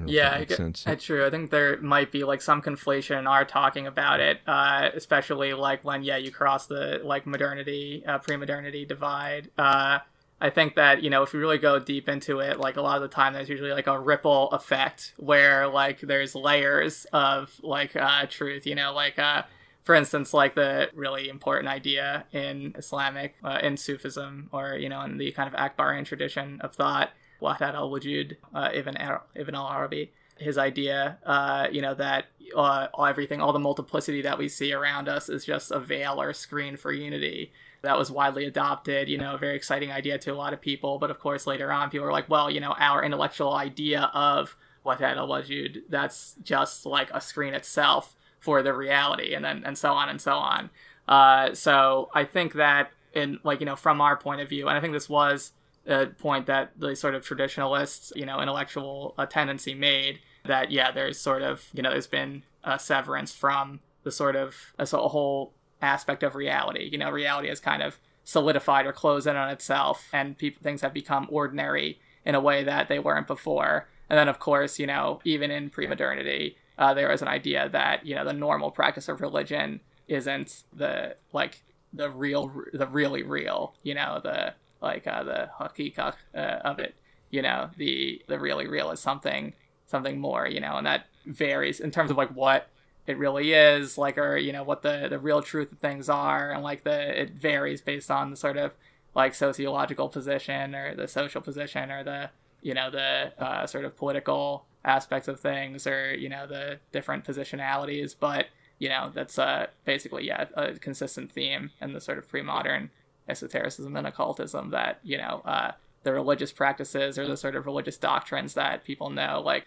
[0.05, 1.25] Yeah, I get, that's true.
[1.25, 5.53] I think there might be like some conflation in our talking about it, uh, especially
[5.53, 9.49] like when yeah you cross the like modernity, uh, pre-modernity divide.
[9.58, 9.99] Uh,
[10.41, 12.97] I think that, you know, if we really go deep into it, like a lot
[12.97, 17.95] of the time there's usually like a ripple effect where like there's layers of like
[17.95, 19.43] uh, truth, you know, like uh,
[19.84, 25.01] for instance, like the really important idea in Islamic, uh, in Sufism, or, you know,
[25.01, 27.12] in the kind of Akbarian tradition of thought,
[27.45, 33.41] Wahdat al Wujud, uh, Ibn, al Arabi, his idea, uh, you know, that uh, everything,
[33.41, 36.75] all the multiplicity that we see around us is just a veil or a screen
[36.77, 40.53] for unity that was widely adopted, you know, a very exciting idea to a lot
[40.53, 40.99] of people.
[40.99, 44.55] But of course, later on, people were like, well, you know, our intellectual idea of
[44.84, 49.77] what al Wujud, that's just like a screen itself for the reality, and then and
[49.77, 50.69] so on and so on.
[51.08, 54.77] Uh, so I think that in like you know from our point of view, and
[54.77, 55.53] I think this was
[55.88, 60.91] a point that the sort of traditionalists, you know, intellectual uh, tendency made that yeah,
[60.91, 65.54] there's sort of you know there's been a severance from the sort of a, whole
[65.82, 66.89] aspect of reality.
[66.91, 70.93] You know, reality has kind of solidified or closed in on itself, and things have
[70.93, 73.88] become ordinary in a way that they weren't before.
[74.10, 78.06] And then, of course, you know, even in pre-modernity, uh, there was an idea that
[78.06, 83.74] you know the normal practice of religion isn't the like the real, the really real,
[83.84, 84.54] you know, the
[84.86, 86.95] like uh, the haqiqa uh, of it.
[87.30, 89.54] You know, the the really real is something
[89.88, 90.48] something more.
[90.48, 92.69] You know, and that varies in terms of like what
[93.08, 96.52] it really is, like or you know what the the real truth of things are,
[96.52, 98.71] and like the it varies based on the sort of
[99.15, 102.30] like sociological position or the social position or the
[102.62, 107.24] you know the uh, sort of political aspects of things or you know the different
[107.24, 112.28] positionalities but you know that's uh, basically yeah a consistent theme in the sort of
[112.28, 112.89] pre-modern
[113.27, 115.71] esotericism and occultism that you know uh,
[116.03, 119.65] the religious practices or the sort of religious doctrines that people know like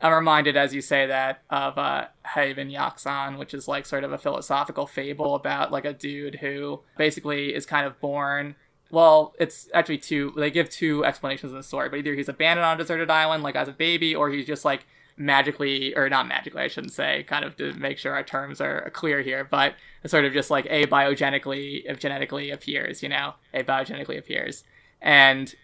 [0.00, 4.04] i'm reminded as you say that of uh, Hay bin Yaqzan, which is like sort
[4.04, 8.56] of a philosophical fable about like a dude who basically is kind of born
[8.90, 10.32] well, it's actually two.
[10.36, 13.42] They give two explanations of the story, but either he's abandoned on a deserted island,
[13.42, 14.86] like as a baby, or he's just like
[15.16, 18.90] magically, or not magically, I shouldn't say, kind of to make sure our terms are
[18.90, 19.74] clear here, but
[20.06, 24.64] sort of just like a biogenically, genetically appears, you know, a biogenically appears,
[25.00, 25.54] and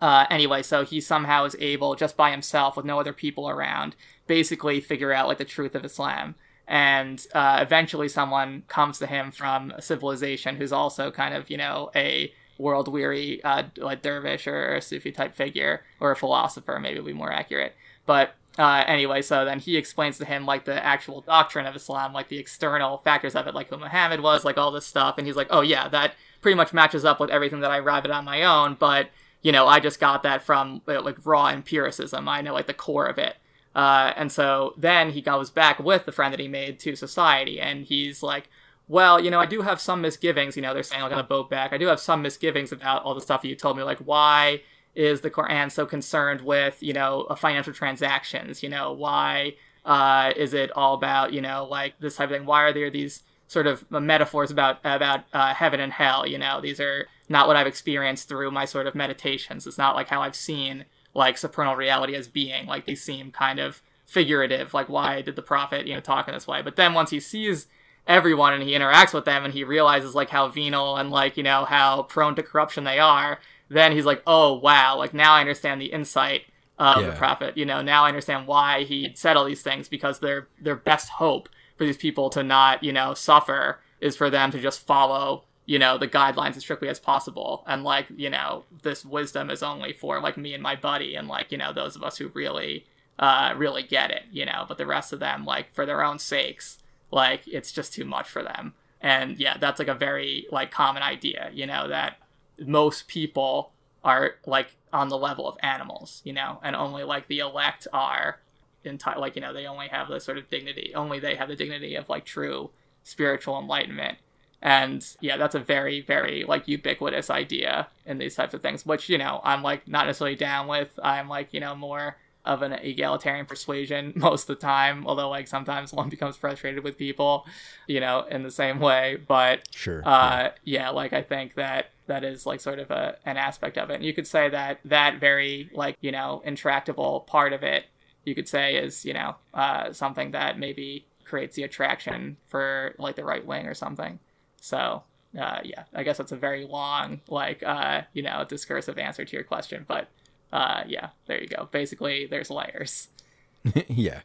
[0.00, 3.96] uh, anyway, so he somehow is able, just by himself, with no other people around,
[4.26, 6.34] basically figure out like the truth of Islam.
[6.66, 11.56] And uh, eventually someone comes to him from a civilization who's also kind of you
[11.56, 16.78] know a world weary uh, like dervish or a Sufi type figure or a philosopher
[16.78, 17.74] maybe would be more accurate.
[18.06, 22.12] But uh, anyway so then he explains to him like the actual doctrine of Islam
[22.12, 25.26] like the external factors of it like who Muhammad was like all this stuff and
[25.26, 28.12] he's like oh yeah that pretty much matches up with everything that I arrived at
[28.12, 29.10] on my own but
[29.42, 33.06] you know I just got that from like raw empiricism I know like the core
[33.06, 33.36] of it
[33.74, 37.60] uh, and so then he goes back with the friend that he made to society,
[37.60, 38.48] and he's like,
[38.86, 40.56] well, you know, I do have some misgivings.
[40.56, 43.02] You know, they're saying like on the boat back, I do have some misgivings about
[43.02, 43.82] all the stuff you told me.
[43.82, 44.62] Like, why
[44.94, 48.62] is the Quran so concerned with you know financial transactions?
[48.62, 49.54] You know, why
[49.84, 52.46] uh, is it all about you know like this type of thing?
[52.46, 56.26] Why are there these sort of metaphors about about uh, heaven and hell?
[56.26, 59.66] You know, these are not what I've experienced through my sort of meditations.
[59.66, 62.66] It's not like how I've seen like supernal reality as being.
[62.66, 64.74] Like they seem kind of figurative.
[64.74, 66.62] Like why did the prophet you know talk in this way?
[66.62, 67.66] But then once he sees
[68.06, 71.42] everyone and he interacts with them and he realizes like how venal and like you
[71.42, 75.40] know how prone to corruption they are, then he's like, oh wow, like now I
[75.40, 76.42] understand the insight
[76.78, 77.10] of yeah.
[77.10, 77.56] the prophet.
[77.56, 81.08] You know, now I understand why he said all these things because their their best
[81.10, 85.44] hope for these people to not you know suffer is for them to just follow
[85.66, 89.62] you know the guidelines as strictly as possible and like you know this wisdom is
[89.62, 92.28] only for like me and my buddy and like you know those of us who
[92.34, 92.84] really
[93.18, 96.18] uh really get it you know but the rest of them like for their own
[96.18, 96.78] sakes
[97.10, 101.02] like it's just too much for them and yeah that's like a very like common
[101.02, 102.18] idea you know that
[102.58, 106.60] most people are like on the level of animals you know?
[106.62, 108.40] And only like the elect are
[108.84, 111.56] entire like you know they only have the sort of dignity only they have the
[111.56, 112.70] dignity of like true
[113.02, 114.18] spiritual enlightenment.
[114.60, 119.08] And yeah that's a very very like ubiquitous idea in these types of things which
[119.08, 120.98] you know i'm like not necessarily down with.
[121.02, 125.48] I'm like you know more of an egalitarian persuasion most of the time although like
[125.48, 127.46] sometimes one becomes frustrated with people
[127.86, 129.18] you know in the same way.
[129.26, 133.16] But sure uh yeah, yeah like i think that that is like sort of a
[133.24, 133.94] an aspect of it.
[133.94, 137.86] And you could say that that very like you know intractable part of it
[138.24, 143.16] you could say is you know uh something that maybe creates the attraction for like
[143.16, 144.18] the right wing or something.
[144.60, 145.02] So
[145.38, 149.32] uh, yeah, I guess that's a very long, like, uh, you know, discursive answer to
[149.36, 149.84] your question.
[149.88, 150.08] But
[150.54, 151.68] uh, yeah, there you go.
[151.72, 153.08] Basically, there's layers.
[153.88, 154.20] yeah.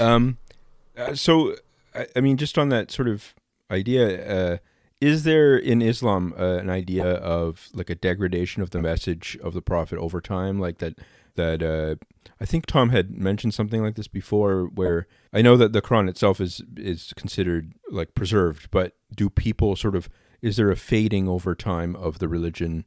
[0.00, 0.38] Um,
[0.96, 1.54] uh, so,
[1.94, 3.34] I, I, mean, just on that sort of
[3.70, 4.56] idea, uh,
[5.02, 9.52] is there in Islam uh, an idea of like a degradation of the message of
[9.52, 10.94] the Prophet over time, like that?
[11.34, 11.96] That uh,
[12.40, 16.08] I think Tom had mentioned something like this before, where I know that the Quran
[16.08, 20.08] itself is is considered like preserved, but do people sort of
[20.40, 22.86] is there a fading over time of the religion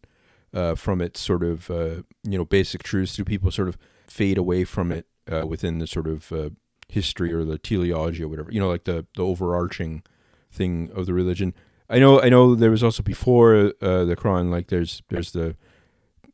[0.53, 3.15] uh, from its sort of uh, you know basic truths?
[3.15, 3.77] Do people sort of
[4.07, 6.49] fade away from it uh, within the sort of uh,
[6.87, 8.51] history or the teleology or whatever?
[8.51, 10.03] You know, like the the overarching
[10.51, 11.53] thing of the religion.
[11.89, 15.55] I know I know there was also before uh, the Quran like there's there's the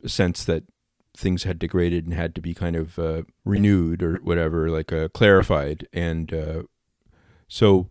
[0.06, 0.64] sense that
[1.16, 5.08] things had degraded and had to be kind of uh, renewed or whatever, like uh,
[5.10, 5.88] clarified.
[5.94, 6.64] And uh,
[7.48, 7.90] so,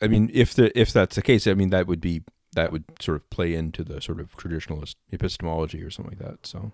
[0.00, 2.22] I mean, if the if that's the case, I mean that would be
[2.54, 6.46] that would sort of play into the sort of traditionalist epistemology or something like that.
[6.46, 6.72] So.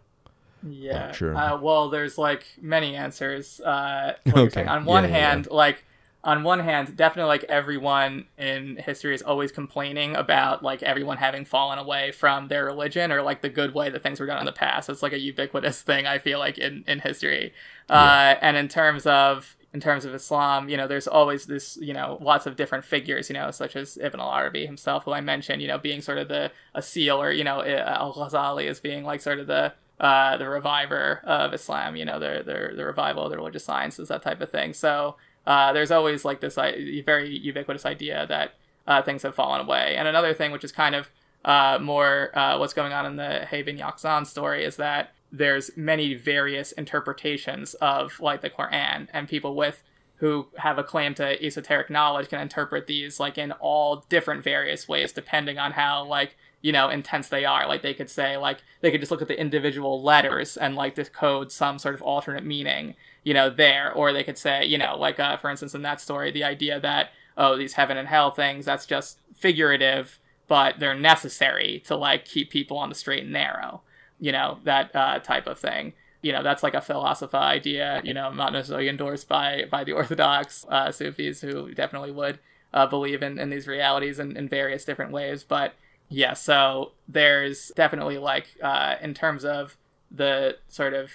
[0.68, 1.12] Yeah.
[1.12, 1.36] Sure.
[1.36, 3.60] Uh, well, there's like many answers.
[3.60, 4.64] Uh, okay.
[4.64, 5.56] On one yeah, hand, yeah.
[5.56, 5.84] like
[6.24, 11.44] on one hand, definitely like everyone in history is always complaining about like everyone having
[11.44, 14.44] fallen away from their religion or like the good way that things were done in
[14.46, 14.88] the past.
[14.88, 17.54] It's like a ubiquitous thing I feel like in in history.
[17.88, 17.96] Yeah.
[17.96, 21.92] Uh, and in terms of in terms of Islam, you know, there's always this, you
[21.92, 25.60] know, lots of different figures, you know, such as Ibn al-Arabi himself, who I mentioned,
[25.60, 29.20] you know, being sort of the a seal, or you know, al-Ghazali as being like
[29.20, 33.30] sort of the uh, the reviver of Islam, you know, the, the the revival of
[33.30, 34.72] the religious sciences, that type of thing.
[34.72, 35.16] So
[35.46, 38.54] uh, there's always like this very ubiquitous idea that
[38.86, 39.96] uh, things have fallen away.
[39.96, 41.10] And another thing, which is kind of
[41.44, 45.76] uh, more uh, what's going on in the Hay bin Yaqzan story, is that there's
[45.76, 49.82] many various interpretations of like the Quran, and people with
[50.16, 54.88] who have a claim to esoteric knowledge can interpret these like in all different various
[54.88, 57.68] ways depending on how like you know intense they are.
[57.68, 60.96] Like they could say like they could just look at the individual letters and like
[60.96, 63.92] decode some sort of alternate meaning you know there.
[63.92, 66.80] Or they could say you know like uh, for instance in that story the idea
[66.80, 70.18] that oh these heaven and hell things that's just figurative
[70.48, 73.82] but they're necessary to like keep people on the straight and narrow
[74.20, 75.92] you know that uh, type of thing.
[76.22, 79.92] You know that's like a philosopher idea you know not necessarily endorsed by by the
[79.92, 82.40] orthodox uh, sufis who definitely would
[82.74, 85.44] uh, believe in, in these realities in, in various different ways.
[85.44, 85.74] But
[86.08, 89.76] yeah so there's definitely like uh, in terms of
[90.10, 91.10] the sort of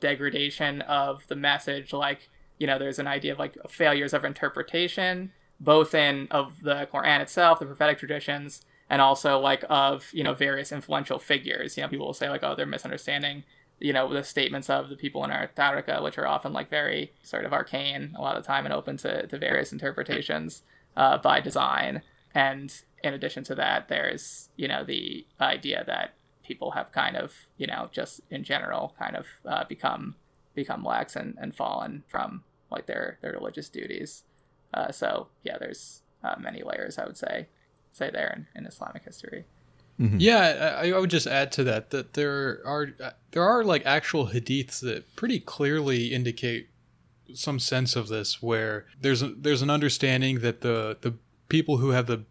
[0.00, 5.32] degradation of the message like you know there's an idea of like failures of interpretation
[5.58, 8.62] both in of the quran itself the prophetic traditions
[8.94, 11.76] and also like of you know various influential figures.
[11.76, 13.42] You know people will say like oh they're misunderstanding
[13.80, 17.12] you know the statements of the people in our Tariqa, which are often like very
[17.24, 20.62] sort of arcane a lot of the time and open to, to various interpretations
[20.96, 22.02] uh, by design.
[22.36, 22.72] And
[23.02, 26.14] in addition to that there's you know the idea that
[26.44, 30.14] people have kind of you know just in general kind of uh, become
[30.54, 34.22] become lax and, and fallen from like their their religious duties.
[34.72, 37.46] Uh, so yeah there's uh, many layers i would say
[37.94, 39.44] say there in, in islamic history
[40.00, 40.16] Mm-hmm.
[40.18, 42.88] Yeah, I, I, would just add to that that there are
[43.30, 46.68] there are like actual hadiths that pretty clearly indicate
[47.32, 51.14] some sense of this, where there's a, there's an understanding that the the
[51.48, 52.24] people who have the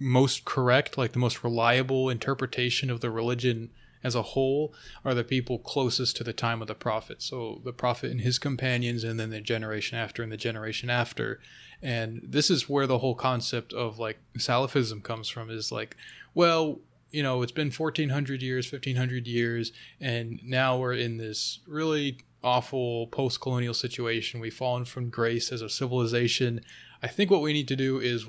[0.00, 3.70] most correct, like the most reliable interpretation of the religion
[4.02, 4.74] as a whole,
[5.04, 7.22] are the people closest to the time of the prophet.
[7.22, 11.40] So the prophet and his companions, and then the generation after, and the generation after.
[11.82, 15.50] And this is where the whole concept of like Salafism comes from.
[15.50, 15.96] Is like
[16.34, 16.80] well,
[17.10, 23.08] you know, it's been 1400 years, 1500 years, and now we're in this really awful
[23.08, 24.40] post colonial situation.
[24.40, 26.60] We've fallen from grace as a civilization.
[27.02, 28.26] I think what we need to do is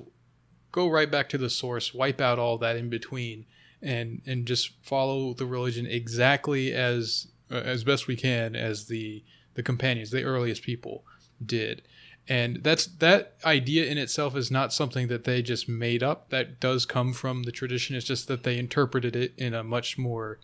[0.71, 3.45] go right back to the source, wipe out all that in between,
[3.81, 9.23] and and just follow the religion exactly as uh, as best we can as the
[9.53, 11.03] the companions, the earliest people
[11.45, 11.81] did.
[12.27, 16.29] And that's that idea in itself is not something that they just made up.
[16.29, 17.95] That does come from the tradition.
[17.95, 20.39] It's just that they interpreted it in a much more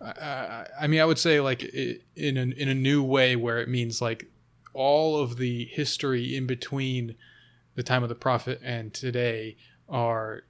[0.00, 3.68] I, I mean i would say like in a, in a new way where it
[3.68, 4.26] means like
[4.74, 7.14] all of the history in between
[7.76, 9.56] the time of the prophet and today
[9.88, 10.42] are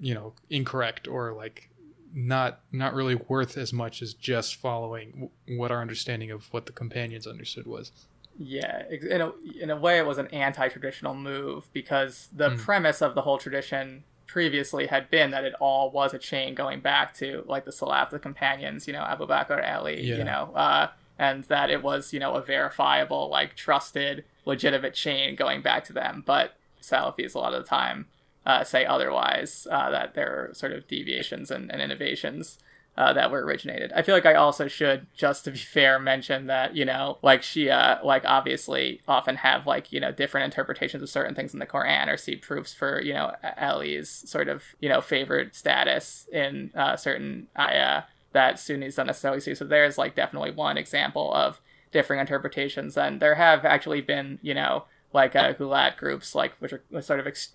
[0.00, 1.70] you know incorrect or like
[2.14, 6.72] not not really worth as much as just following what our understanding of what the
[6.72, 7.92] companions understood was
[8.38, 12.58] yeah, in a in a way, it was an anti-traditional move because the mm.
[12.58, 16.80] premise of the whole tradition previously had been that it all was a chain going
[16.80, 20.16] back to like the Salaf, the companions, you know, Abu Bakr, Ali, yeah.
[20.16, 20.88] you know, uh,
[21.18, 25.92] and that it was you know a verifiable, like trusted, legitimate chain going back to
[25.92, 26.22] them.
[26.26, 28.06] But Salafis a lot of the time
[28.46, 32.58] uh, say otherwise, uh, that there are sort of deviations and, and innovations
[32.96, 33.92] uh, that were originated.
[33.94, 37.42] I feel like I also should, just to be fair, mention that you know, like
[37.42, 41.66] Shia, like obviously often have like you know different interpretations of certain things in the
[41.66, 46.70] Quran or see proofs for you know Ali's sort of you know favored status in
[46.74, 49.54] uh, certain ayah that Sunnis don't necessarily see.
[49.54, 51.60] So there's like definitely one example of
[51.92, 54.84] differing interpretations, and there have actually been you know
[55.16, 57.52] like uh, Gulat groups like which are sort of ex-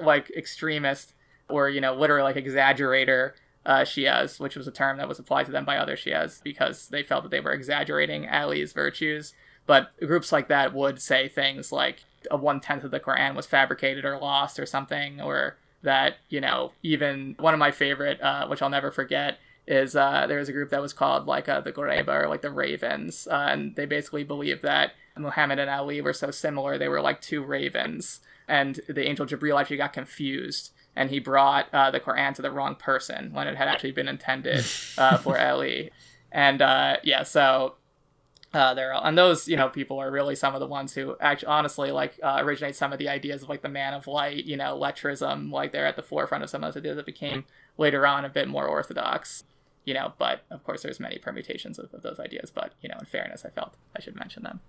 [0.00, 1.14] like extremist
[1.48, 3.32] or you know literally like exaggerator
[3.66, 6.88] uh, Shias, which was a term that was applied to them by other Shias because
[6.88, 9.32] they felt that they were exaggerating Ali's virtues.
[9.66, 13.46] But groups like that would say things like a one tenth of the Quran was
[13.46, 18.46] fabricated or lost or something, or that, you know, even one of my favorite, uh,
[18.46, 21.60] which I'll never forget, is uh, there was a group that was called like uh,
[21.60, 26.00] the Goreba or like the Ravens, uh, and they basically believed that Muhammad and Ali
[26.00, 30.70] were so similar they were like two ravens, and the angel Jibril actually got confused
[30.96, 34.06] and he brought uh, the Quran to the wrong person when it had actually been
[34.08, 34.64] intended
[34.98, 35.90] uh, for Ali.
[36.30, 37.74] And uh, yeah, so
[38.54, 41.48] Uh, there and those you know people are really some of the ones who actually
[41.48, 44.56] honestly like uh, originate some of the ideas of like the man of light you
[44.56, 47.44] know lettrism like they're at the forefront of some of those ideas that became
[47.78, 49.42] later on a bit more orthodox
[49.84, 52.96] you know but of course there's many permutations of, of those ideas but you know
[53.00, 54.60] in fairness i felt i should mention them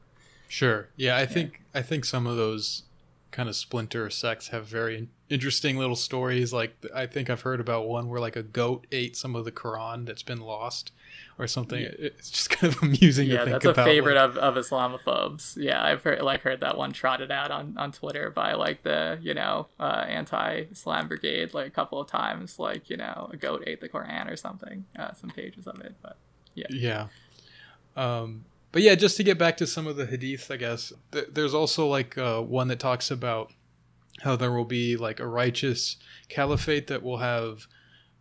[0.48, 0.90] Sure.
[0.96, 2.84] Yeah, I think I think some of those
[3.32, 6.54] kind of splinter sects have very interesting little stories.
[6.54, 9.52] Like I think I've heard about one where like a goat ate some of the
[9.52, 10.92] Quran that's been lost,
[11.38, 11.82] or something.
[11.82, 11.90] Yeah.
[11.98, 15.58] It's just kind of amusing yeah to think that's a favorite like- of, of islamophobes
[15.58, 19.20] yeah i've heard like heard that one trotted out on, on twitter by like the
[19.22, 23.64] you know uh, anti-islam brigade like a couple of times like you know a goat
[23.68, 26.18] ate the quran or something uh, some pages of it but
[26.54, 26.68] yeah.
[26.70, 27.08] Yeah.
[27.98, 28.46] Um,
[28.76, 31.54] but yeah, just to get back to some of the hadiths, I guess th- there's
[31.54, 33.54] also like uh, one that talks about
[34.20, 35.96] how there will be like a righteous
[36.28, 37.68] caliphate that will have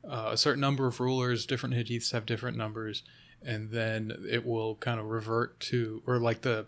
[0.09, 1.44] uh, a certain number of rulers.
[1.44, 3.02] Different hadiths have different numbers,
[3.42, 6.66] and then it will kind of revert to, or like the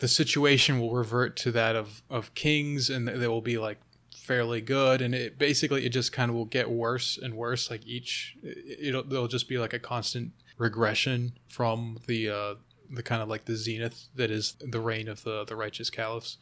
[0.00, 3.78] the situation will revert to that of of kings, and they will be like
[4.12, 7.86] fairly good and it basically it just kind of will get worse and worse like
[7.86, 12.54] each it, it'll there'll just be like a constant regression from the uh
[12.90, 16.38] the kind of like the zenith that is the reign of the the righteous caliphs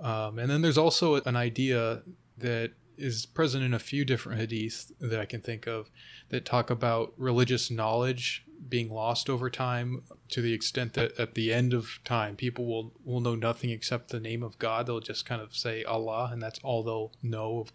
[0.00, 2.02] um, and then there's also an idea
[2.38, 5.90] that is present in a few different hadiths that I can think of
[6.28, 11.52] that talk about religious knowledge being lost over time to the extent that at the
[11.52, 14.86] end of time people will will know nothing except the name of God.
[14.86, 17.72] They'll just kind of say Allah and that's all they'll know of,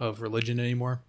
[0.00, 1.02] of religion anymore.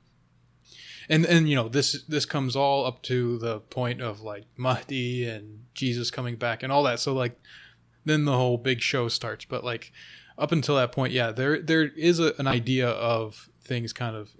[1.10, 5.28] And and you know this this comes all up to the point of like Mahdi
[5.28, 7.00] and Jesus coming back and all that.
[7.00, 7.40] So like
[8.06, 9.46] then the whole big show starts.
[9.46, 9.92] But like
[10.38, 14.32] up until that point, yeah, there there is a, an idea of things kind of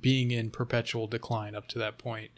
[0.00, 2.30] being in perpetual decline up to that point.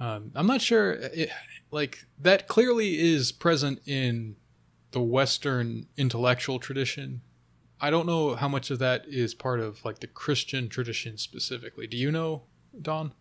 [0.00, 1.30] Um, I'm not sure, it,
[1.70, 4.36] like that clearly is present in
[4.92, 7.22] the Western intellectual tradition.
[7.80, 11.86] I don't know how much of that is part of like the Christian tradition specifically.
[11.86, 12.44] Do you know,
[12.82, 13.12] Don?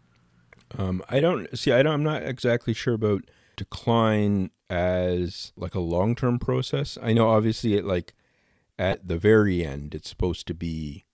[0.77, 1.71] Um, I don't see.
[1.71, 1.93] I don't.
[1.93, 3.23] I'm not exactly sure about
[3.55, 6.97] decline as like a long term process.
[7.01, 8.13] I know obviously it like
[8.77, 11.05] at the very end it's supposed to be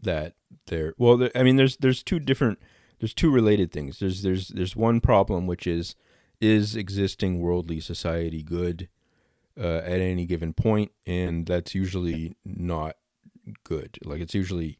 [0.00, 0.34] that
[0.66, 0.94] there.
[0.98, 2.58] Well, there, I mean, there's there's two different.
[2.98, 3.98] There's two related things.
[3.98, 5.94] There's there's there's one problem which is
[6.40, 8.88] is existing worldly society good
[9.58, 12.96] uh, at any given point, and that's usually not
[13.64, 13.98] good.
[14.04, 14.78] Like it's usually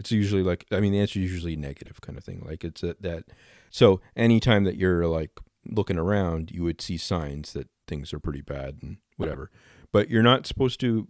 [0.00, 2.42] it's usually like I mean the answer is usually negative kind of thing.
[2.44, 3.24] Like it's a, that
[3.70, 5.32] so anytime that you're like
[5.66, 9.50] looking around, you would see signs that things are pretty bad and whatever.
[9.92, 11.06] But you're not supposed to.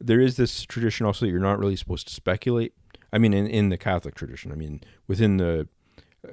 [0.00, 2.74] There is this tradition also that you're not really supposed to speculate.
[3.12, 5.68] I mean, in, in the Catholic tradition, I mean, within the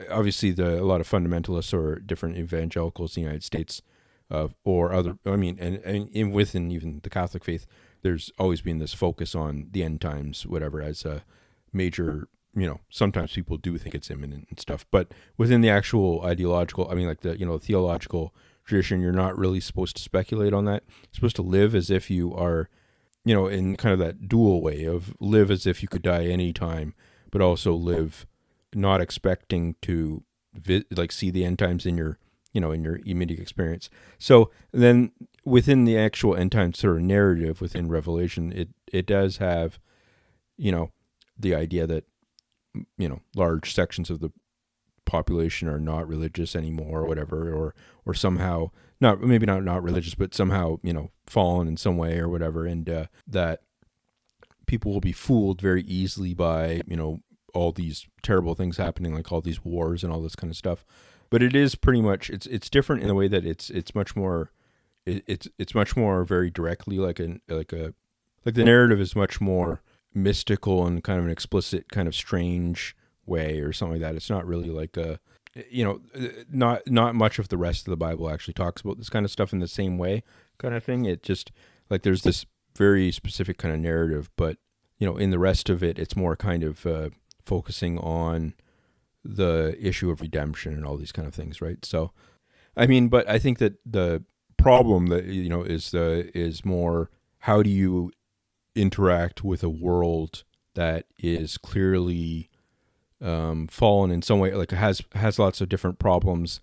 [0.10, 3.84] obviously the a lot of fundamentalists or different evangelicals in the United States,
[4.32, 5.20] uh, or other.
[5.26, 7.68] I mean, and, and in, within even the Catholic faith,
[8.02, 11.24] there's always been this focus on the end times, whatever, as a
[11.74, 16.22] major you know sometimes people do think it's imminent and stuff but within the actual
[16.22, 18.34] ideological i mean like the you know theological
[18.66, 20.84] tradition you're not really supposed to speculate on that.
[20.88, 22.70] You're supposed to live as if you are
[23.26, 26.26] you know in kind of that dual way of live as if you could die
[26.26, 26.94] any time
[27.32, 28.26] but also live
[28.74, 32.18] not expecting to vi- like see the end times in your
[32.54, 33.90] you know in your immediate experience.
[34.18, 35.12] So then
[35.44, 39.80] within the actual end time sort of narrative within revelation it it does have
[40.58, 40.92] you know
[41.42, 42.06] the idea that
[42.98, 44.32] you know large sections of the
[45.06, 47.76] population are not religious anymore or whatever or
[48.06, 48.70] or somehow
[49.02, 52.66] not maybe not not religious but somehow you know fallen in some way or whatever
[52.66, 53.62] and uh, that
[54.68, 57.22] people will be fooled very easily by you know
[57.54, 60.86] all these terrible things happening like all these wars and all this kind of stuff.
[61.30, 64.16] But it is pretty much it's it's different in the way that it's it's much
[64.16, 64.52] more
[65.06, 67.94] it, it's it's much more very directly like an like a
[68.46, 69.82] like the narrative is much more
[70.14, 72.96] mystical and kind of an explicit kind of strange
[73.26, 74.16] way or something like that.
[74.16, 75.20] It's not really like a
[75.70, 76.02] you know
[76.50, 79.32] not not much of the rest of the bible actually talks about this kind of
[79.32, 80.24] stuff in the same way
[80.58, 81.06] kind of thing.
[81.06, 81.52] It just
[81.90, 82.46] like there's this
[82.78, 84.58] very specific kind of narrative but
[84.98, 87.10] you know in the rest of it it's more kind of uh,
[87.46, 88.54] focusing on
[89.24, 91.84] the issue of redemption and all these kind of things right?
[91.86, 92.12] So
[92.78, 94.24] i mean but i think that the
[94.58, 97.10] problem that you know is the is more
[97.40, 98.12] how do you
[98.76, 100.44] interact with a world
[100.76, 102.50] that is clearly
[103.22, 106.60] um, fallen in some way, like has has lots of different problems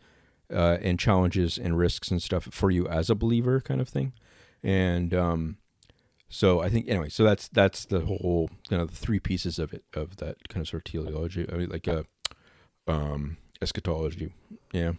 [0.52, 4.12] uh, and challenges and risks and stuff for you as a believer, kind of thing.
[4.62, 5.59] And um,
[6.28, 9.72] so I think anyway, so that's that's the whole you know the three pieces of
[9.72, 11.46] it of that kind of sort of teleology.
[11.50, 12.04] I mean, like a
[12.86, 14.32] um, eschatology,
[14.72, 14.92] yeah.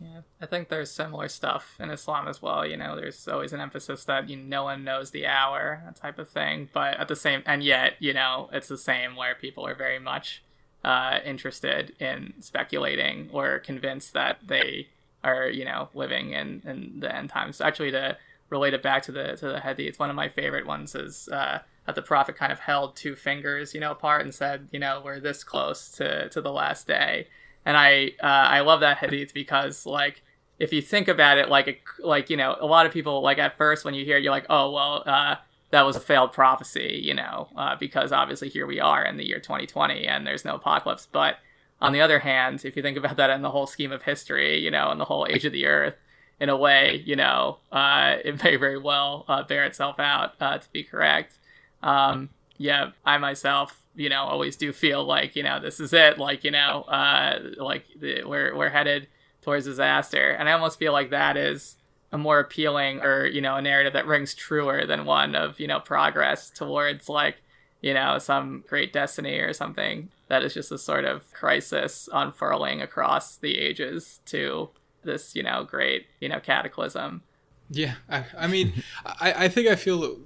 [0.00, 2.66] Yeah, I think there's similar stuff in Islam as well.
[2.66, 6.18] You know, there's always an emphasis that you no one knows the hour, that type
[6.18, 6.68] of thing.
[6.72, 10.00] But at the same, and yet, you know, it's the same where people are very
[10.00, 10.42] much
[10.84, 14.88] uh, interested in speculating or convinced that they
[15.22, 17.60] are, you know, living in, in the end times.
[17.60, 18.16] Actually, to
[18.50, 21.60] relate it back to the to the hadith, one of my favorite ones is uh,
[21.86, 25.00] that the prophet kind of held two fingers, you know, apart and said, you know,
[25.04, 27.28] we're this close to to the last day
[27.64, 30.22] and I uh, I love that hadith because like
[30.58, 33.38] if you think about it like a, like you know a lot of people like
[33.38, 35.36] at first when you hear it you're like oh well uh,
[35.70, 39.26] that was a failed prophecy you know uh, because obviously here we are in the
[39.26, 41.08] year 2020 and there's no apocalypse.
[41.10, 41.38] But
[41.80, 44.58] on the other hand if you think about that in the whole scheme of history
[44.58, 45.96] you know in the whole age of the earth
[46.40, 50.58] in a way you know uh, it may very well uh, bear itself out uh,
[50.58, 51.38] to be correct.
[51.82, 56.18] Um, yeah I myself you know always do feel like you know this is it
[56.18, 59.08] like you know uh like the, we're we're headed
[59.42, 60.30] towards disaster.
[60.30, 61.76] And i almost feel like that is
[62.14, 65.66] a more appealing or you know a narrative that rings truer than one of you
[65.66, 67.36] know progress towards like
[67.82, 72.80] you know some great destiny or something that is just a sort of crisis unfurling
[72.80, 74.70] across the ages to
[75.02, 77.22] this you know great you know cataclysm.
[77.68, 78.72] Yeah i, I mean
[79.04, 80.18] I, I think i feel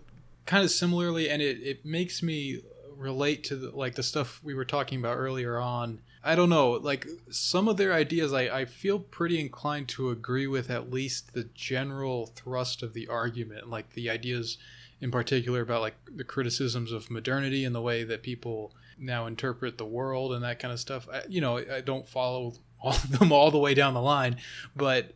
[0.49, 2.63] kind of similarly and it, it makes me
[2.97, 6.01] relate to the, like the stuff we were talking about earlier on.
[6.25, 10.47] I don't know, like some of their ideas I, I feel pretty inclined to agree
[10.47, 14.57] with at least the general thrust of the argument, like the ideas
[15.03, 19.77] in particular about like the criticisms of modernity and the way that people now interpret
[19.77, 21.07] the world and that kind of stuff.
[21.13, 24.37] I, you know, I don't follow all them all the way down the line,
[24.75, 25.13] but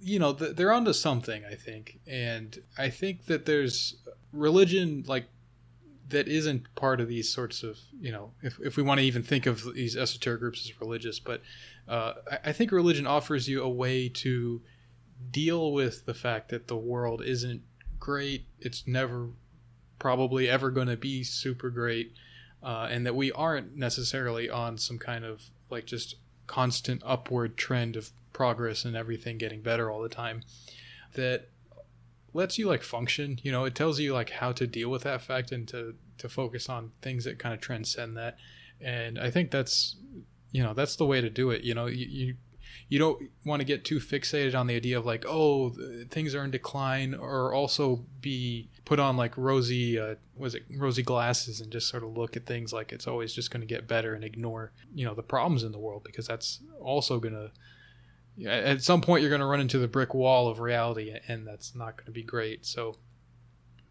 [0.00, 1.98] you know, they're onto something, I think.
[2.06, 3.96] And I think that there's
[4.32, 5.28] religion like
[6.08, 9.22] that isn't part of these sorts of you know if, if we want to even
[9.22, 11.40] think of these esoteric groups as religious but
[11.88, 14.62] uh, I, I think religion offers you a way to
[15.30, 17.62] deal with the fact that the world isn't
[17.98, 19.28] great it's never
[19.98, 22.12] probably ever going to be super great
[22.62, 26.16] uh, and that we aren't necessarily on some kind of like just
[26.46, 30.42] constant upward trend of progress and everything getting better all the time
[31.14, 31.48] that
[32.32, 33.64] lets you like function you know?
[33.64, 36.92] It tells you like how to deal with that fact and to to focus on
[37.02, 38.36] things that kind of transcend that.
[38.80, 39.96] And i think that's
[40.52, 41.86] you know that's the way to do it you know?
[41.86, 42.34] You, you
[42.88, 45.72] you don't want to get too fixated on the idea of like oh
[46.10, 51.02] things are in decline or also be put on like rosy uh, was it rosy
[51.02, 53.86] glasses and just sort of look at things like it's always just going to get
[53.86, 57.50] better and ignore you know the problems in the world because that's also going to
[58.46, 61.74] at some point you're going to run into the brick wall of reality and that's
[61.74, 62.64] not going to be great.
[62.66, 62.96] So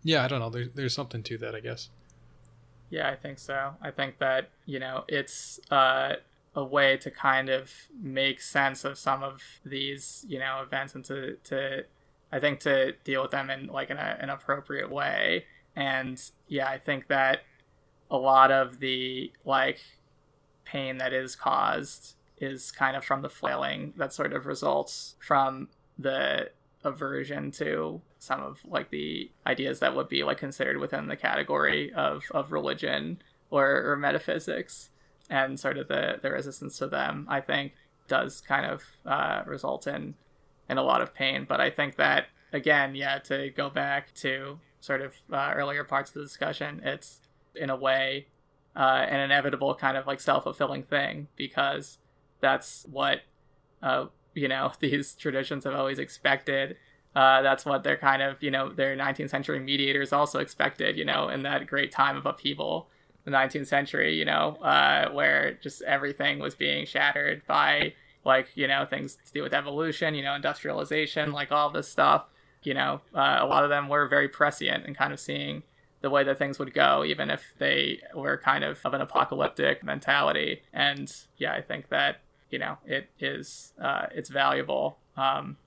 [0.04, 0.50] yeah i don't know.
[0.50, 1.90] There's, there's something to that i guess.
[2.90, 3.76] Yeah i think so.
[3.82, 6.16] I think that you know it's uh,
[6.56, 7.72] a way to kind of
[8.02, 11.84] make sense of some of these you know events and to, to
[12.32, 15.46] i think to deal with them in like in a, an appropriate way.
[15.76, 17.42] And yeah i think that
[18.12, 19.80] a lot of the like
[20.66, 25.70] pain that is caused is kind of from the flailing that sort of results from
[25.98, 26.50] the
[26.84, 31.92] aversion to some of like the ideas that would be like considered within the category
[31.94, 34.90] of, of religion or, or metaphysics.
[35.30, 37.74] And sort of the, the resistance to them i think
[38.08, 40.16] does kind of uh, result in
[40.68, 41.46] in a lot of pain.
[41.48, 46.10] But i think that again yeah to go back to sort of uh, earlier parts
[46.10, 47.20] of the discussion it's
[47.56, 48.26] in a way
[48.76, 51.99] uh, an inevitable kind of like self-fulfilling thing because
[52.42, 53.22] that's what
[53.82, 56.78] uh, you know these traditions have always expected.
[57.16, 60.98] Uh, that's what they're kind of you know their 19th century mediators also expected.
[60.98, 62.88] You know, in that great time of upheaval,
[63.26, 64.16] the 19th century.
[64.16, 67.94] You know, uh, where just everything was being shattered by
[68.26, 70.16] like you know things to do with evolution.
[70.16, 72.26] You know, industrialization, like all this stuff.
[72.62, 75.64] You know, uh, a lot of them were very prescient and kind of seeing
[76.02, 79.84] the way that things would go, even if they were kind of of an apocalyptic
[79.84, 80.62] mentality.
[80.74, 85.00] And yeah, I think that you know it is uh, it's valuable.
[85.18, 85.58] Um,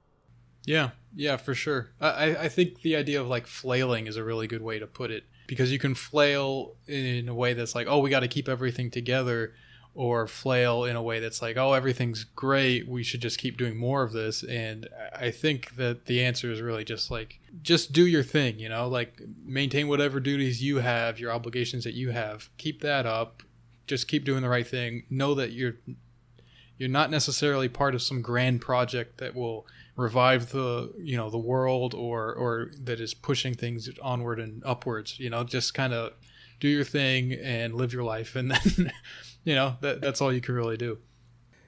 [0.64, 1.91] yeah, yeah, for sure.
[2.01, 5.11] I I think the idea of like flailing is a really good way to put
[5.11, 8.49] it because you can flail in a way that's like, oh, we got to keep
[8.49, 9.53] everything together,
[9.95, 13.76] or flail in a way that's like, oh, everything's great, we should just keep doing
[13.76, 14.43] more of this.
[14.43, 18.68] And I think that the answer is really just like, just do your thing, you
[18.68, 23.43] know, like maintain whatever duties you have, your obligations that you have, keep that up,
[23.87, 25.05] just keep doing the right thing.
[25.11, 25.74] Know that you're
[26.83, 29.64] you're not necessarily part of some grand project that will
[29.95, 35.20] revive the you know the world or or that is pushing things onward and upwards
[35.20, 36.12] you know just kind of
[36.59, 38.93] do your thing and live your life and then
[39.45, 40.99] you know that that's all you can really do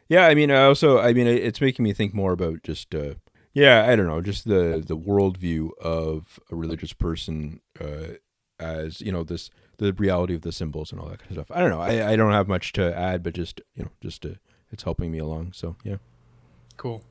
[0.08, 3.14] Yeah, I mean, I also, I mean, it's making me think more about just, uh,
[3.54, 8.18] yeah, I don't know, just the the worldview of a religious person uh,
[8.58, 11.56] as you know this the reality of the symbols and all that kind of stuff.
[11.56, 11.80] I don't know.
[11.80, 14.38] I, I don't have much to add, but just you know, just to,
[14.74, 15.52] it's helping me along.
[15.54, 15.96] So yeah.
[16.76, 17.02] Cool.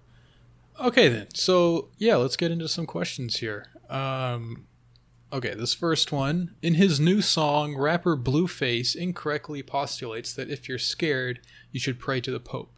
[0.80, 1.28] Okay then.
[1.34, 3.66] So yeah, let's get into some questions here.
[3.89, 4.68] Um,
[5.32, 6.55] okay, this first one.
[6.61, 11.39] In his new song, rapper Blueface incorrectly postulates that if you're scared,
[11.72, 12.72] you should pray to the Pope.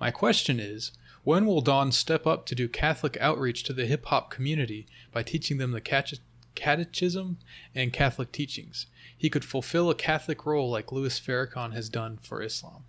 [0.00, 4.06] My question is, when will Don step up to do Catholic outreach to the hip
[4.06, 5.80] hop community by teaching them the
[6.54, 7.38] catechism
[7.74, 8.86] and Catholic teachings?
[9.16, 12.84] He could fulfill a Catholic role like Louis Farrakhan has done for Islam.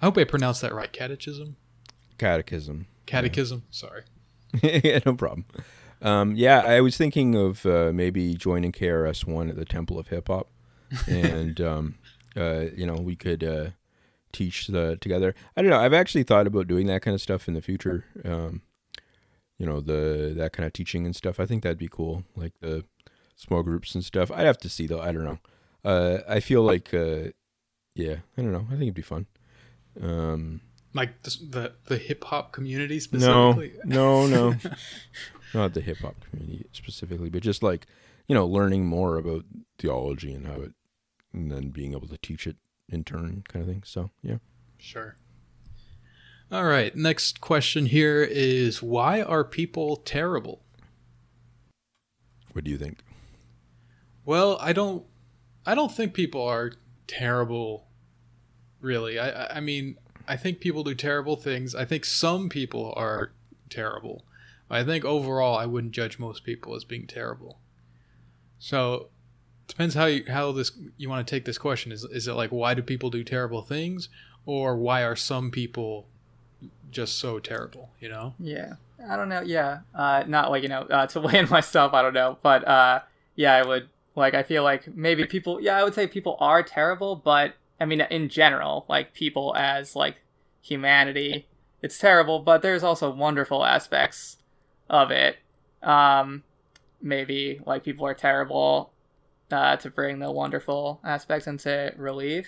[0.00, 0.90] I hope I pronounced that right.
[0.92, 1.56] Catechism?
[2.18, 2.86] Catechism.
[3.06, 3.64] Catechism.
[3.66, 3.70] Yeah.
[3.70, 4.02] Sorry.
[4.62, 5.44] yeah, no problem.
[6.02, 10.08] Um, yeah, I was thinking of uh, maybe joining KRS One at the Temple of
[10.08, 10.48] Hip Hop,
[11.06, 11.96] and um,
[12.36, 13.70] uh, you know we could uh,
[14.32, 15.34] teach the together.
[15.56, 15.78] I don't know.
[15.78, 18.04] I've actually thought about doing that kind of stuff in the future.
[18.24, 18.62] Um,
[19.58, 21.38] you know, the that kind of teaching and stuff.
[21.38, 22.84] I think that'd be cool, like the
[23.36, 24.30] small groups and stuff.
[24.30, 25.00] I'd have to see though.
[25.00, 25.38] I don't know.
[25.84, 27.30] Uh, I feel like, uh,
[27.94, 28.66] yeah, I don't know.
[28.68, 29.26] I think it'd be fun.
[30.02, 30.60] Um,
[30.94, 33.74] like the the, the hip hop community specifically.
[33.84, 34.56] No, no, no,
[35.54, 37.86] not the hip hop community specifically, but just like
[38.30, 39.44] you know, learning more about
[39.76, 40.72] theology and how it,
[41.32, 42.54] and then being able to teach it
[42.88, 43.82] in turn kind of thing.
[43.84, 44.36] So, yeah.
[44.78, 45.16] Sure.
[46.52, 46.94] All right.
[46.94, 50.62] Next question here is why are people terrible?
[52.52, 52.98] What do you think?
[54.24, 55.04] Well, I don't
[55.66, 56.74] I don't think people are
[57.08, 57.88] terrible
[58.80, 59.18] really.
[59.18, 61.74] I I mean, I think people do terrible things.
[61.74, 63.32] I think some people are
[63.68, 64.24] terrible.
[64.70, 67.58] I think overall I wouldn't judge most people as being terrible.
[68.58, 69.08] So,
[69.66, 71.90] depends how you how this you want to take this question.
[71.90, 74.08] Is is it like why do people do terrible things,
[74.46, 76.06] or why are some people
[76.90, 77.90] just so terrible?
[78.00, 78.34] You know?
[78.38, 78.74] Yeah,
[79.08, 79.40] I don't know.
[79.40, 81.92] Yeah, uh, not like you know uh, to weigh in myself.
[81.92, 83.00] I don't know, but uh,
[83.34, 84.34] yeah, I would like.
[84.34, 85.60] I feel like maybe people.
[85.60, 89.96] Yeah, I would say people are terrible, but I mean in general, like people as
[89.96, 90.16] like
[90.60, 91.48] humanity,
[91.82, 92.40] it's terrible.
[92.40, 94.36] But there's also wonderful aspects
[94.88, 95.38] of it.
[95.82, 96.44] Um,
[97.00, 98.92] maybe like people are terrible
[99.50, 102.46] uh, to bring the wonderful aspects into relief.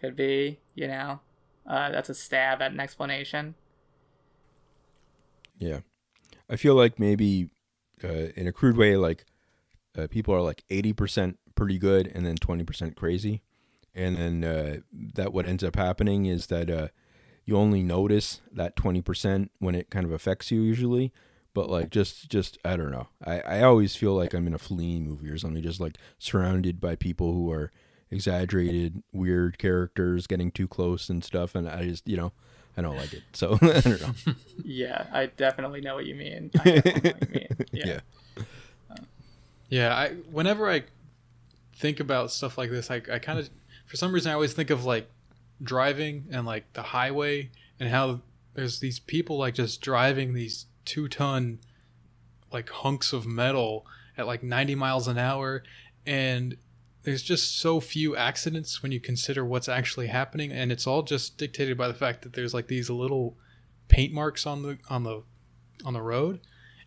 [0.00, 1.20] Could be, you know,
[1.66, 3.56] uh, that's a stab at an explanation.
[5.58, 5.80] Yeah,
[6.48, 7.50] I feel like maybe
[8.04, 9.24] uh, in a crude way, like
[9.98, 13.42] uh, people are like eighty percent pretty good and then twenty percent crazy,
[13.94, 14.76] and then uh,
[15.14, 16.88] that what ends up happening is that uh,
[17.44, 21.12] you only notice that twenty percent when it kind of affects you usually,
[21.54, 23.08] but like just just I don't know.
[23.24, 26.80] I I always feel like I'm in a Fellini movie or something, just like surrounded
[26.80, 27.72] by people who are
[28.10, 32.32] exaggerated, weird characters getting too close and stuff, and I just you know.
[32.76, 34.34] I don't like it, so I don't know.
[34.64, 36.52] yeah, I definitely know what you mean.
[36.60, 37.48] I know what you mean.
[37.72, 38.00] Yeah.
[38.36, 38.96] Yeah.
[39.68, 40.84] yeah, I whenever I
[41.74, 43.50] think about stuff like this, I I kind of
[43.88, 45.10] for some reason I always think of like
[45.62, 48.20] driving and like the highway and how
[48.54, 51.58] there's these people like just driving these two ton
[52.52, 53.86] like hunks of metal
[54.16, 55.62] at like 90 miles an hour.
[56.06, 56.56] And
[57.02, 60.52] there's just so few accidents when you consider what's actually happening.
[60.52, 63.36] And it's all just dictated by the fact that there's like these little
[63.88, 65.22] paint marks on the on the
[65.84, 66.40] on the road.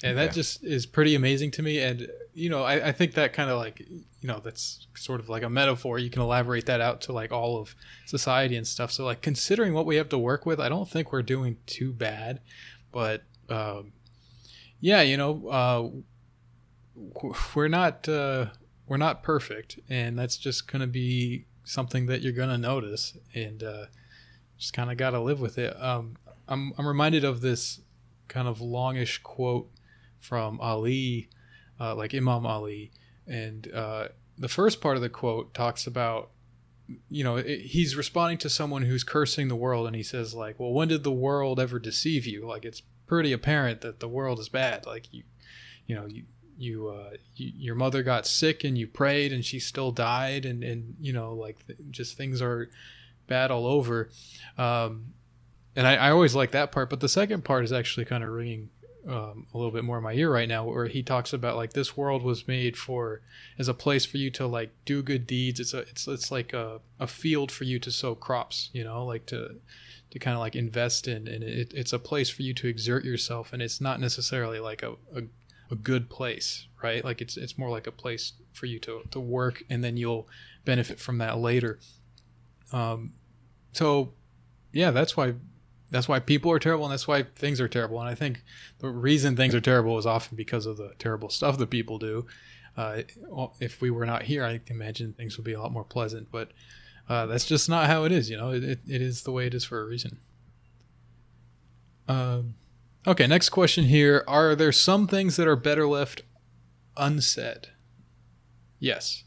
[0.03, 1.79] And that just is pretty amazing to me.
[1.79, 3.81] And you know i, I think that kind of like
[4.21, 5.97] you know that's sort of like a metaphor.
[5.97, 7.75] You can elaborate that out to like all of
[8.05, 8.91] society and stuff.
[8.91, 11.91] So like considering what we have to work with i don't think we're doing too
[11.91, 12.39] bad.
[12.91, 13.93] But um,
[14.79, 18.47] yeah, you know, uh, we're not uh,
[18.87, 23.85] we're not perfect, and that's just gonna be something that you're gonna notice, and uh,
[24.57, 25.75] just kind of gotta live with it.
[25.81, 26.17] Um,
[26.47, 27.81] I'm I'm reminded of this
[28.27, 29.69] kind of longish quote
[30.19, 31.29] from Ali,
[31.81, 32.91] uh, like Imam Ali,
[33.25, 36.29] and uh, the first part of the quote talks about
[37.09, 39.87] you know it, he's responding to someone who's cursing the world.
[39.87, 42.45] And he says like well when did the world ever deceive you?
[42.47, 44.85] Like it's pretty apparent that the world is bad.
[44.85, 45.23] Like you,
[45.87, 46.23] you know, you
[46.57, 50.63] you, uh, you your mother got sick and you prayed and she still died, and
[50.63, 52.69] and you know, like th- just things are
[53.27, 54.09] bad all over.
[54.57, 55.13] Um,
[55.75, 58.29] and I, I always like that part, but the second part is actually kind of
[58.29, 58.69] ringing
[59.07, 61.73] um, a little bit more in my ear right now, where he talks about like
[61.73, 63.21] this world was made for
[63.57, 65.59] as a place for you to like do good deeds.
[65.59, 69.05] It's a it's it's like a, a field for you to sow crops, you know,
[69.05, 69.59] like to
[70.11, 71.27] to kind of like invest in.
[71.27, 74.83] And it, it's a place for you to exert yourself and it's not necessarily like
[74.83, 75.23] a, a,
[75.71, 77.03] a, good place right?
[77.03, 80.27] Like it's it's more like a place for you to, to work and then you'll
[80.65, 81.79] benefit from that later.
[82.71, 83.13] Um,
[83.71, 84.13] so
[84.71, 85.35] yeah, that's why
[85.91, 87.99] that's why people are terrible and that's why things are terrible.
[87.99, 88.43] And I think
[88.79, 92.25] the reason things are terrible is often because of the terrible stuff that people do.
[92.77, 93.01] Uh,
[93.59, 96.31] if we were not here, I imagine things would be a lot more pleasant.
[96.31, 96.51] But
[97.09, 98.29] uh, that's just not how it is.
[98.29, 100.17] You know, it, it, it is the way it is for a reason.
[102.07, 102.55] Um,
[103.05, 106.21] okay, next question here: Are there some things that are better left
[106.95, 107.67] unsaid?
[108.79, 109.25] Yes.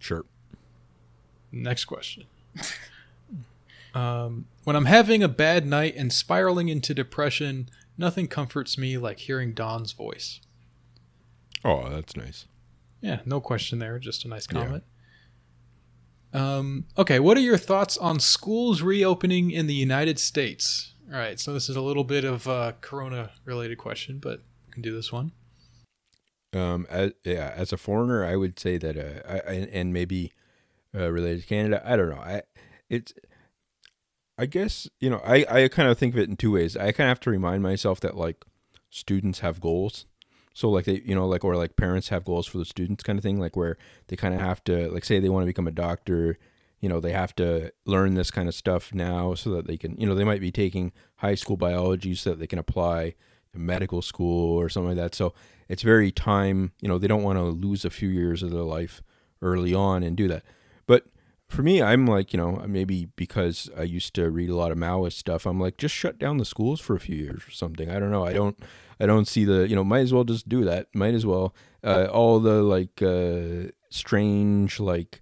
[0.00, 0.24] Sure.
[1.52, 2.24] Next question.
[3.96, 9.20] um, when I'm having a bad night and spiraling into depression, nothing comforts me like
[9.20, 10.40] hearing Don's voice.
[11.64, 12.46] Oh, that's nice.
[13.00, 13.98] Yeah, no question there.
[13.98, 14.84] Just a nice comment.
[16.34, 16.56] Yeah.
[16.58, 20.92] Um, okay, what are your thoughts on schools reopening in the United States?
[21.10, 24.72] All right, so this is a little bit of a corona related question, but I
[24.72, 25.32] can do this one.
[26.52, 30.32] Um, as, yeah, as a foreigner, I would say that, uh, I, and maybe
[30.94, 32.16] uh, related to Canada, I don't know.
[32.16, 32.42] I
[32.90, 33.14] it's,
[34.38, 36.76] I guess you know, I I kind of think of it in two ways.
[36.76, 38.44] I kind of have to remind myself that like
[38.90, 40.06] students have goals.
[40.54, 43.18] So like they, you know, like or like parents have goals for the students, kind
[43.18, 43.38] of thing.
[43.38, 43.76] Like where
[44.08, 46.38] they kind of have to, like, say they want to become a doctor,
[46.80, 50.00] you know, they have to learn this kind of stuff now so that they can,
[50.00, 53.14] you know, they might be taking high school biology so that they can apply
[53.52, 55.14] to medical school or something like that.
[55.14, 55.34] So
[55.68, 58.62] it's very time, you know, they don't want to lose a few years of their
[58.62, 59.02] life
[59.42, 60.42] early on and do that.
[61.48, 64.78] For me, I'm like, you know, maybe because I used to read a lot of
[64.78, 67.88] Maoist stuff, I'm like, just shut down the schools for a few years or something.
[67.88, 68.24] I don't know.
[68.24, 68.58] I don't,
[68.98, 70.88] I don't see the, you know, might as well just do that.
[70.92, 71.54] Might as well.
[71.84, 75.20] Uh, all the like uh, strange, like,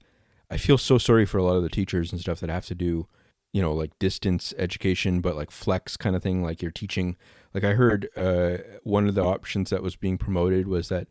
[0.51, 2.75] I feel so sorry for a lot of the teachers and stuff that have to
[2.75, 3.07] do,
[3.53, 6.43] you know, like distance education, but like flex kind of thing.
[6.43, 7.17] Like you're teaching,
[7.53, 11.07] like I heard uh, one of the options that was being promoted was that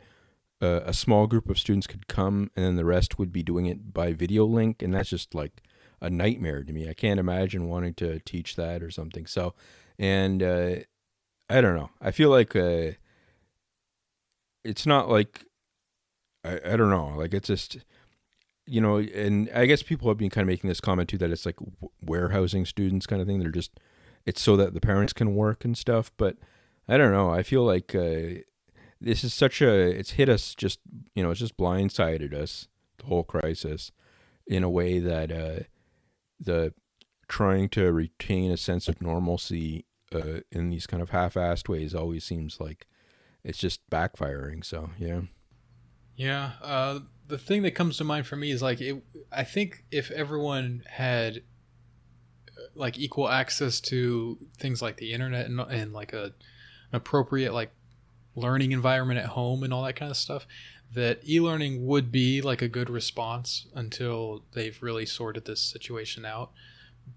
[0.63, 3.93] a small group of students could come and then the rest would be doing it
[3.93, 4.81] by video link.
[4.81, 5.61] And that's just like
[6.01, 6.89] a nightmare to me.
[6.89, 9.25] I can't imagine wanting to teach that or something.
[9.25, 9.53] So,
[9.99, 10.75] and uh,
[11.49, 11.89] I don't know.
[12.01, 12.91] I feel like uh,
[14.63, 15.45] it's not like,
[16.43, 17.13] I, I don't know.
[17.17, 17.77] Like it's just,
[18.65, 21.31] you know, and I guess people have been kind of making this comment too that
[21.31, 21.57] it's like
[22.01, 23.39] warehousing students kind of thing.
[23.39, 23.79] They're just,
[24.25, 26.11] it's so that the parents can work and stuff.
[26.17, 26.37] But
[26.87, 27.29] I don't know.
[27.29, 28.43] I feel like uh,
[29.03, 30.79] this is such a, it's hit us just,
[31.13, 33.91] you know, it's just blindsided us, the whole crisis,
[34.47, 35.63] in a way that uh,
[36.39, 36.73] the
[37.27, 42.23] trying to retain a sense of normalcy uh, in these kind of half-assed ways always
[42.23, 42.87] seems like
[43.43, 44.63] it's just backfiring.
[44.63, 45.21] So yeah.
[46.15, 46.51] Yeah.
[46.61, 50.11] Uh, the thing that comes to mind for me is like it, I think if
[50.11, 51.43] everyone had
[52.75, 56.33] like equal access to things like the internet and, and like a
[56.91, 57.71] appropriate like
[58.35, 60.45] learning environment at home and all that kind of stuff
[60.93, 66.51] that e-learning would be like a good response until they've really sorted this situation out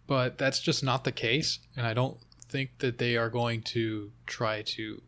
[0.06, 4.10] but that's just not the case and i don't think that they are going to
[4.26, 5.02] try to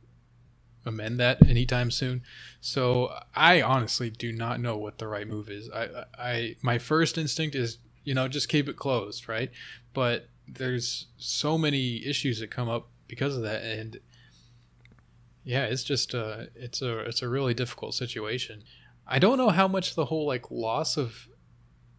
[0.88, 2.22] amend that anytime soon.
[2.60, 5.70] So I honestly do not know what the right move is.
[5.70, 9.50] I, I my first instinct is you know just keep it closed, right?
[9.92, 14.00] But there's so many issues that come up because of that, and
[15.48, 18.64] yeah, it's just uh, it's a it's a really difficult situation.
[19.06, 21.26] I don't know how much the whole like loss of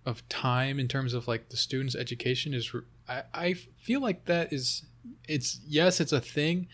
[0.06, 2.72] of time in terms of like the students' education is.
[3.08, 4.86] I, I feel like that is
[5.28, 6.68] it's yes, it's a thing,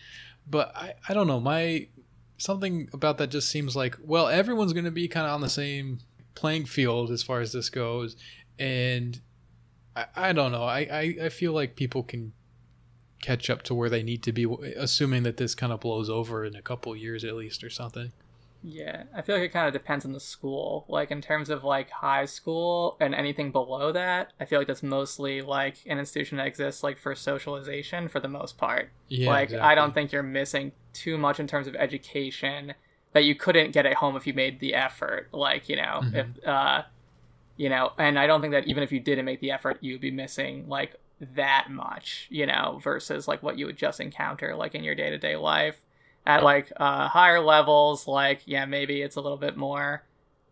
[0.46, 1.88] but I I don't know my
[2.36, 5.48] something about that just seems like well everyone's going to be kind of on the
[5.48, 6.00] same
[6.34, 8.14] playing field as far as this goes
[8.58, 9.22] and
[9.96, 12.34] i, I don't know I, I, I feel like people can
[13.26, 14.46] catch up to where they need to be
[14.76, 18.12] assuming that this kind of blows over in a couple years at least or something
[18.68, 20.86] yeah, I feel like it kind of depends on the school.
[20.88, 24.82] Like in terms of like high school and anything below that, I feel like that's
[24.82, 28.90] mostly like an institution that exists like for socialization for the most part.
[29.08, 29.68] Yeah, like exactly.
[29.68, 32.74] I don't think you're missing too much in terms of education
[33.12, 35.28] that you couldn't get at home if you made the effort.
[35.30, 36.16] Like you know, mm-hmm.
[36.16, 36.82] if uh,
[37.56, 40.00] you know, and I don't think that even if you didn't make the effort, you'd
[40.00, 42.26] be missing like that much.
[42.30, 45.36] You know, versus like what you would just encounter like in your day to day
[45.36, 45.80] life
[46.26, 50.02] at like uh, higher levels, like yeah, maybe it's a little bit more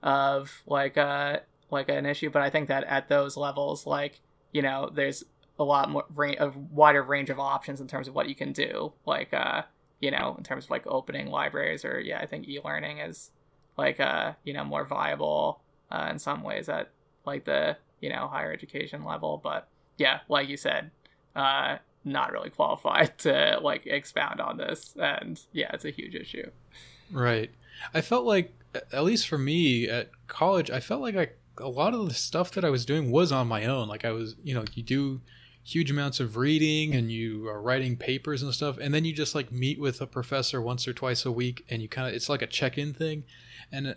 [0.03, 1.39] of like a uh,
[1.71, 2.31] like an issue.
[2.31, 4.21] But I think that at those levels, like
[4.53, 5.25] you know, there's
[5.59, 8.53] a lot more range, a wider range of options in terms of what you can
[8.53, 8.93] do.
[9.05, 9.63] Like uh,
[10.01, 13.31] you know, in terms of like opening libraries or yeah, I think e-learning is
[13.77, 15.61] like uh, you know, more viable
[15.91, 16.91] uh, in some ways at
[17.27, 19.41] like the you know higher education level.
[19.43, 20.91] But yeah, like you said,
[21.37, 26.51] uh, not really qualified to like expound on this and yeah it's a huge issue.
[27.11, 27.51] Right.
[27.93, 28.55] I felt like
[28.93, 31.29] at least for me at college i felt like I,
[31.59, 33.89] a lot of the stuff that i was doing was on my own.
[33.89, 35.21] Like i was you know you do
[35.65, 39.35] huge amounts of reading and you are writing papers and stuff and then you just
[39.35, 42.29] like meet with a professor once or twice a week and you kind of it's
[42.29, 43.25] like a check-in thing.
[43.73, 43.97] And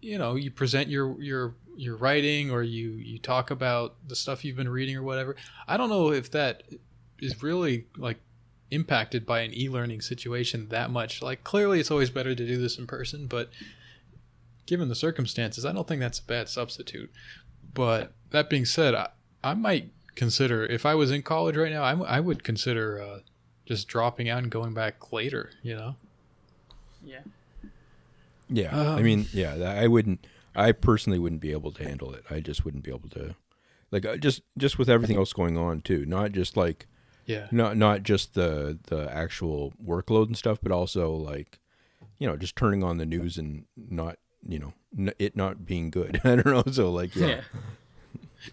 [0.00, 4.44] you know you present your your your writing or you you talk about the stuff
[4.44, 5.36] you've been reading or whatever.
[5.66, 6.62] I don't know if that
[7.20, 8.18] is really like
[8.70, 11.22] impacted by an e-learning situation that much.
[11.22, 13.50] Like clearly it's always better to do this in person but
[14.70, 17.10] given the circumstances i don't think that's a bad substitute.
[17.74, 19.08] But that being said i,
[19.42, 23.18] I might consider if i was in college right now i, I would consider uh,
[23.66, 25.96] just dropping out and going back later you know?
[27.04, 27.20] Yeah.
[28.50, 30.26] Yeah, I Um, mean, yeah, I wouldn't.
[30.54, 32.24] I personally wouldn't be able to handle it.
[32.30, 33.36] I just wouldn't be able to,
[33.92, 36.04] like, uh, just just with everything else going on too.
[36.06, 36.86] Not just like,
[37.26, 41.60] yeah not not just the the actual workload and stuff, but also like,
[42.18, 45.90] you know, just turning on the news and not, you know, n- it not being
[45.90, 46.20] good.
[46.24, 46.64] I don't know.
[46.72, 47.40] So like, yeah, Yeah.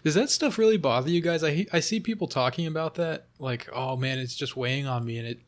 [0.04, 1.42] Does that stuff really bother you guys?
[1.42, 5.18] I I see people talking about that, like, oh man, it's just weighing on me,
[5.18, 5.40] and it,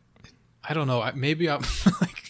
[0.69, 1.61] I don't know, I- maybe I'm
[2.01, 2.30] like,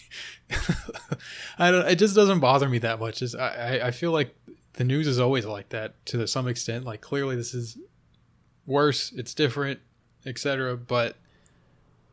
[1.59, 3.21] I don't, it just doesn't bother me that much.
[3.21, 4.35] Is I I- feel like
[4.73, 6.85] the news is always like that to some extent.
[6.85, 7.77] Like clearly this is
[8.65, 9.79] worse, it's different,
[10.25, 10.77] etc.
[10.77, 11.17] But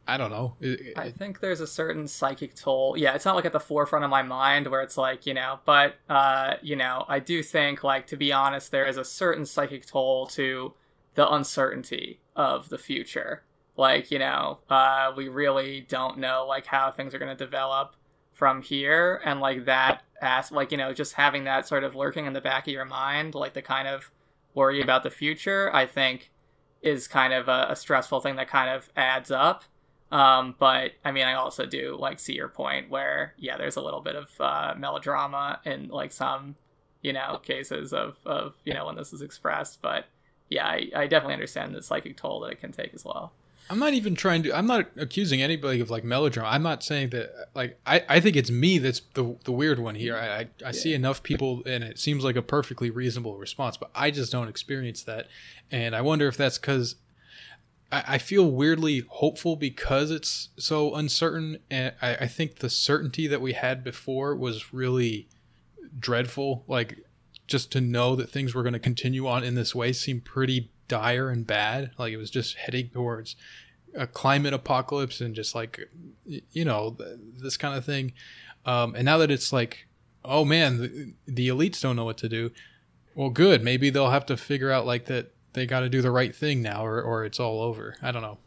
[0.06, 0.54] I don't know.
[0.60, 2.96] It- I think there's a certain psychic toll.
[2.96, 5.60] Yeah, it's not like at the forefront of my mind where it's like, you know,
[5.64, 9.44] but uh, you know, I do think like to be honest, there is a certain
[9.44, 10.74] psychic toll to
[11.14, 13.42] the uncertainty of the future.
[13.76, 17.94] Like, you know, uh, we really don't know like how things are going to develop
[18.38, 22.24] from here and like that as like, you know, just having that sort of lurking
[22.24, 24.12] in the back of your mind, like the kind of
[24.54, 26.30] worry about the future, I think
[26.80, 29.64] is kind of a, a stressful thing that kind of adds up.
[30.12, 33.82] Um, but I mean, I also do like see your point where, yeah, there's a
[33.82, 36.54] little bit of uh, melodrama in like some,
[37.02, 39.82] you know, cases of, of you know when this is expressed.
[39.82, 40.06] But
[40.48, 43.32] yeah, I, I definitely understand the psychic toll that it can take as well.
[43.70, 44.56] I'm not even trying to.
[44.56, 46.48] I'm not accusing anybody of like melodrama.
[46.48, 47.50] I'm not saying that.
[47.54, 50.16] Like, I, I think it's me that's the the weird one here.
[50.16, 53.90] I I, I see enough people, and it seems like a perfectly reasonable response, but
[53.94, 55.28] I just don't experience that,
[55.70, 56.96] and I wonder if that's because
[57.92, 63.26] I, I feel weirdly hopeful because it's so uncertain, and I, I think the certainty
[63.26, 65.28] that we had before was really
[65.98, 66.64] dreadful.
[66.66, 66.98] Like,
[67.46, 70.70] just to know that things were going to continue on in this way seemed pretty
[70.88, 71.92] dire and bad.
[71.98, 73.36] Like it was just heading towards
[73.94, 75.88] a climate apocalypse and just like
[76.24, 78.12] you know th- this kind of thing.
[78.64, 79.86] Um, and now that it's like,
[80.24, 82.50] oh man, the, the elites don't know what to do.
[83.14, 83.62] Well, good.
[83.62, 86.62] Maybe they'll have to figure out like that they got to do the right thing
[86.62, 87.96] now, or or it's all over.
[88.02, 88.38] I don't know.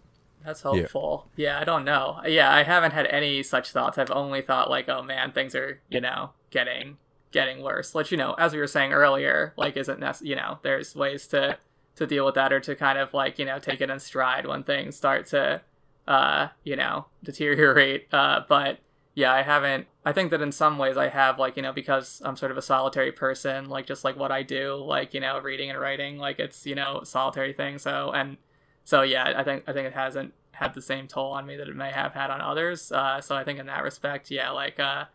[0.45, 1.27] That's hopeful.
[1.35, 1.59] Yeah.
[1.59, 2.19] I don't know.
[2.25, 3.97] Yeah, I haven't had any such thoughts.
[3.97, 6.97] I've only thought like, oh man, things are you know getting
[7.31, 7.93] getting worse.
[7.93, 11.27] Which you know, as we were saying earlier, like isn't nec- you know, there's ways
[11.27, 11.57] to
[11.95, 14.45] to deal with that or to kind of like you know take it in stride
[14.45, 15.61] when things start to
[16.07, 18.07] uh you know deteriorate.
[18.13, 18.79] Uh, but
[19.13, 19.87] yeah, I haven't.
[20.05, 22.57] I think that in some ways I have like you know because I'm sort of
[22.57, 26.17] a solitary person, like just like what I do, like you know reading and writing,
[26.17, 27.77] like it's you know solitary thing.
[27.77, 28.37] So and
[28.83, 31.67] so yeah, I think I think it hasn't had the same toll on me that
[31.67, 32.91] it may have had on others.
[32.91, 35.05] Uh, so I think in that respect, yeah, like uh,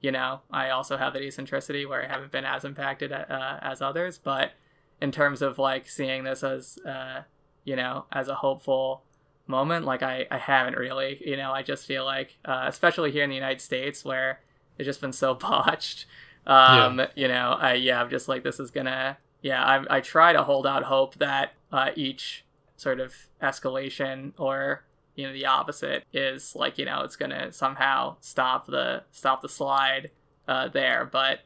[0.00, 3.80] you know, I also have that eccentricity where I haven't been as impacted uh, as
[3.80, 4.18] others.
[4.18, 4.52] But
[5.00, 7.22] in terms of like seeing this as uh,
[7.64, 9.02] you know, as a hopeful
[9.46, 11.22] moment, like I I haven't really.
[11.24, 14.40] You know, I just feel like, uh, especially here in the United States, where
[14.78, 16.06] it's just been so botched.
[16.46, 20.32] Um, you know, I yeah, I'm just like this is gonna yeah, I I try
[20.32, 22.44] to hold out hope that uh, each
[22.76, 24.84] sort of escalation or
[25.14, 29.48] you know the opposite is like you know it's gonna somehow stop the stop the
[29.48, 30.10] slide
[30.46, 31.40] uh, there but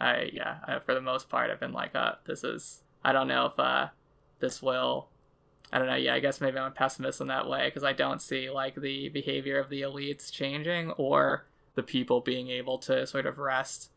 [0.00, 3.46] I yeah for the most part I've been like uh this is I don't know
[3.46, 3.88] if uh
[4.40, 5.08] this will
[5.72, 7.92] I don't know yeah I guess maybe I'm a pessimist in that way because I
[7.92, 13.06] don't see like the behavior of the elites changing or the people being able to
[13.06, 13.90] sort of wrest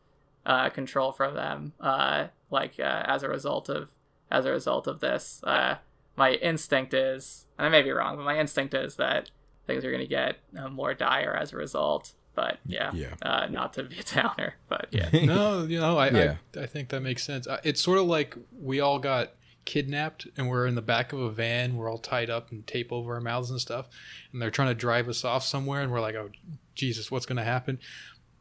[0.46, 3.88] uh, control from them uh, like uh, as a result of
[4.30, 5.76] as a result of this uh,
[6.16, 9.30] my instinct is, and I may be wrong, but my instinct is that
[9.66, 12.12] things are going to get uh, more dire as a result.
[12.34, 13.14] But yeah, Yeah.
[13.22, 16.36] Uh, not to be a downer, but yeah, no, you know, I, Yeah.
[16.56, 17.46] I I think that makes sense.
[17.46, 19.32] Uh, It's sort of like we all got
[19.64, 21.76] kidnapped and we're in the back of a van.
[21.76, 23.88] We're all tied up and tape over our mouths and stuff,
[24.32, 26.30] and they're trying to drive us off somewhere, and we're like, oh
[26.74, 27.78] Jesus, what's going to happen?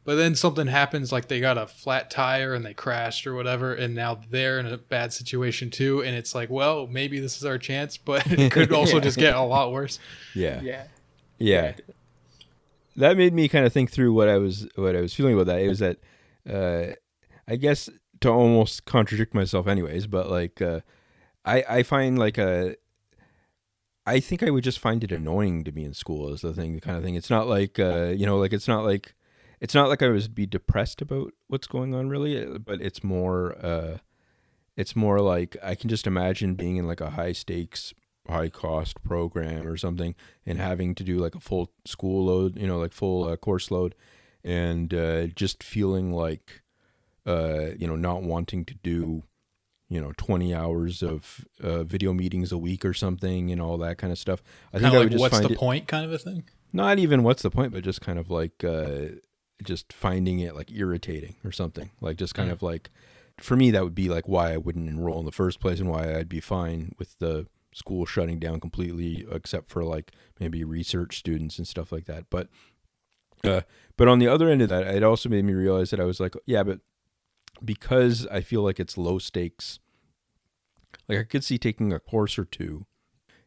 [0.06, 3.74] But then something happens, like they got a flat tire and they crashed or whatever,
[3.74, 6.02] and now they're in a bad situation too.
[6.04, 9.02] And it's like, well, maybe this is our chance, but it could also Yeah.
[9.04, 10.00] just get a lot worse.
[10.36, 10.84] yeah, yeah,
[11.38, 11.74] yeah.
[12.96, 15.48] That made me kind of think through what I was what I was feeling about
[15.48, 15.62] that.
[15.62, 15.98] It was that
[16.50, 16.94] uh,
[17.48, 17.90] I guess
[18.22, 20.08] to almost contradict myself, anyways.
[20.08, 20.82] But like uh,
[21.46, 22.76] I I find like a
[24.06, 26.74] I think I would just find it annoying to be in school is the thing,
[26.74, 27.16] the kind of thing.
[27.16, 29.16] It's not like uh, you know, like it's not like
[29.62, 33.04] it's not like I was be depressed about what's going on really, uh, but it's
[33.04, 33.98] more uh
[34.76, 37.94] it's more like I can just imagine being in like a high stakes,
[38.28, 40.16] high cost program or something
[40.46, 43.72] and having to do like a full school load, you know, like full uh, course
[43.72, 43.96] load
[44.44, 46.62] and uh, just feeling like
[47.26, 49.24] uh, you know, not wanting to do
[49.90, 53.98] you know 20 hours of uh, video meetings a week or something and all that
[53.98, 54.42] kind of stuff
[54.74, 57.52] i think like what's the it, point kind of a thing not even what's the
[57.52, 59.10] point but just kind of like uh,
[59.62, 62.54] just finding it like irritating or something like just kind mm.
[62.54, 62.90] of like
[63.40, 65.90] for me that would be like why i wouldn't enroll in the first place and
[65.90, 71.18] why i'd be fine with the school shutting down completely except for like maybe research
[71.18, 72.26] students and stuff like that.
[72.30, 72.50] But
[73.44, 73.62] uh,
[73.98, 76.18] but on the other end of that it also made me realize that i was
[76.18, 76.80] like yeah but
[77.66, 79.80] because i feel like it's low stakes
[81.08, 82.86] like I could see taking a course or two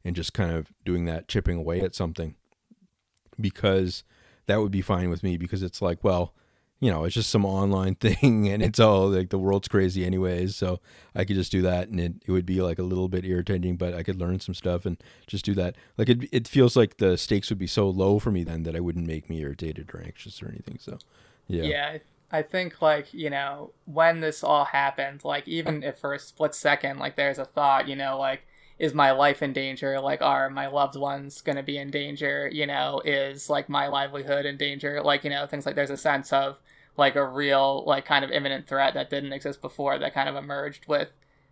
[0.05, 2.37] and just kind of doing that, chipping away at something
[3.41, 4.05] because
[4.47, 6.35] that would be fine with me because it's like, well,
[6.81, 10.57] you know, it's just some online thing and it's all like the world's crazy anyways.
[10.57, 10.81] So
[11.14, 13.77] I could just do that and it, it would be like a little bit irritating,
[13.77, 15.77] but I could learn some stuff and just do that.
[15.97, 18.77] Like it, it feels like the stakes would be so low for me then that
[18.77, 20.79] I wouldn't make me irritated or anxious or anything.
[20.81, 20.99] So
[21.49, 21.62] yeah.
[21.62, 21.99] Yeah.
[22.31, 26.55] I think like you know when this all happened, like even if for a split
[26.55, 28.47] second, like there's a thought, you know, like
[28.79, 30.01] is my life in danger?
[30.01, 32.49] Like are my loved ones gonna be in danger?
[32.53, 35.03] You know, is like my livelihood in danger?
[35.03, 36.59] Like you know things like there's a sense of
[36.97, 40.37] like a real like kind of imminent threat that didn't exist before that kind of
[40.37, 41.09] emerged with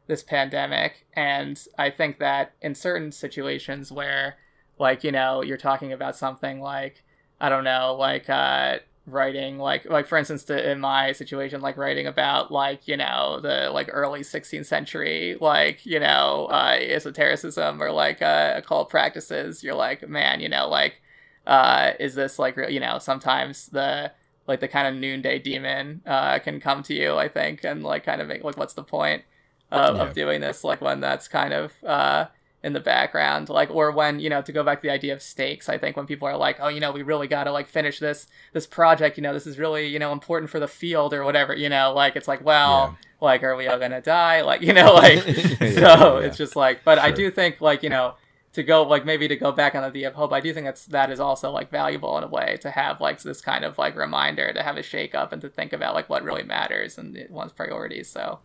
[0.07, 4.37] this pandemic and i think that in certain situations where
[4.79, 7.03] like you know you're talking about something like
[7.41, 11.77] i don't know like uh writing like like for instance to, in my situation like
[11.77, 17.83] writing about like you know the like early 16th century like you know uh esotericism
[17.83, 21.03] or like uh occult practices you're like man you know like
[21.47, 24.11] uh is this like you know sometimes the
[24.47, 28.05] like the kind of noonday demon uh can come to you i think and like
[28.05, 29.23] kind of make like what's the point
[29.71, 30.03] of, yeah.
[30.03, 32.25] of doing this like when that's kind of uh
[32.65, 35.21] in the background like or when you know to go back to the idea of
[35.21, 37.69] stakes i think when people are like oh you know we really got to like
[37.69, 41.13] finish this this project you know this is really you know important for the field
[41.13, 43.09] or whatever you know like it's like well yeah.
[43.21, 46.27] like are we all gonna die like you know like yeah, so yeah.
[46.27, 47.05] it's just like but sure.
[47.05, 48.15] i do think like you know
[48.55, 50.65] to go like maybe to go back on the idea of hope i do think
[50.65, 53.77] that's that is also like valuable in a way to have like this kind of
[53.77, 56.97] like reminder to have a shake up and to think about like what really matters
[56.97, 58.39] and one's priorities so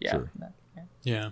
[0.00, 0.30] yeah sure.
[1.02, 1.28] yeah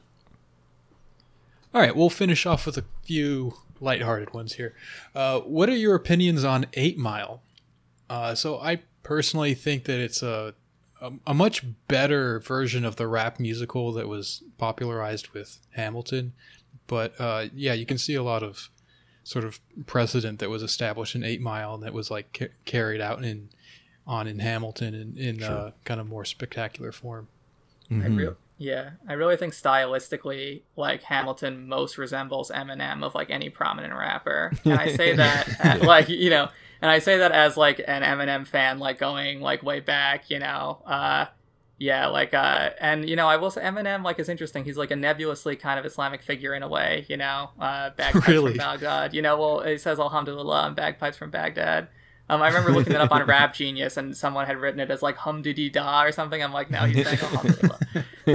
[1.74, 4.74] all right, we'll finish off with a few lighthearted ones here.
[5.14, 7.42] Uh, what are your opinions on Eight Mile?
[8.08, 10.54] Uh, so I personally think that it's a,
[11.00, 16.32] a, a much better version of the rap musical that was popularized with Hamilton.
[16.86, 18.70] But uh, yeah, you can see a lot of
[19.24, 23.24] sort of precedent that was established in Eight Mile that was like ca- carried out
[23.24, 23.48] in
[24.06, 25.50] on in Hamilton in, in sure.
[25.50, 27.26] Uh, kind of more spectacular form.
[27.90, 28.28] Mm-hmm.
[28.64, 34.52] Yeah, I really think stylistically, like Hamilton most resembles Eminem of like any prominent rapper,
[34.64, 36.48] and I say that at, like you know,
[36.80, 40.38] and I say that as like an Eminem fan, like going like way back, you
[40.38, 41.26] know, uh,
[41.76, 44.64] yeah, like uh, and you know, I will say Eminem like is interesting.
[44.64, 48.28] He's like a nebulously kind of Islamic figure in a way, you know, uh, bagpipes
[48.28, 48.52] really?
[48.52, 49.38] from Baghdad, you know.
[49.38, 51.88] Well, he says Alhamdulillah and bagpipes from Baghdad.
[52.28, 55.02] Um, I remember looking that up on Rap Genius, and someone had written it as
[55.02, 56.42] like hum diddy da or something.
[56.42, 57.78] I'm like, no, he's saying alhamdulillah.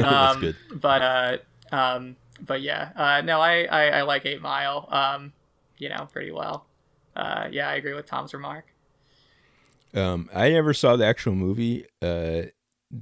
[0.03, 0.56] um, good.
[0.76, 1.38] But uh,
[1.76, 5.34] um, but yeah, uh, no, I, I, I like Eight Mile, um,
[5.78, 6.66] you know, pretty well.
[7.16, 8.66] Uh, yeah, I agree with Tom's remark.
[9.94, 12.44] Um, I never saw the actual movie, uh,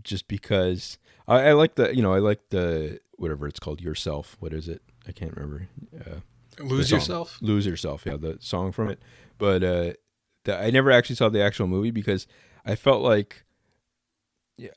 [0.03, 0.97] just because
[1.27, 4.37] I, I like the, you know, I like the whatever it's called, yourself.
[4.39, 4.81] What is it?
[5.07, 5.67] I can't remember.
[5.99, 6.19] Uh,
[6.59, 7.37] Lose yourself.
[7.41, 8.03] Lose yourself.
[8.05, 8.99] Yeah, the song from it.
[9.37, 9.93] But uh,
[10.47, 12.25] the, I never actually saw the actual movie because
[12.65, 13.45] I felt like,
[14.57, 14.69] yeah,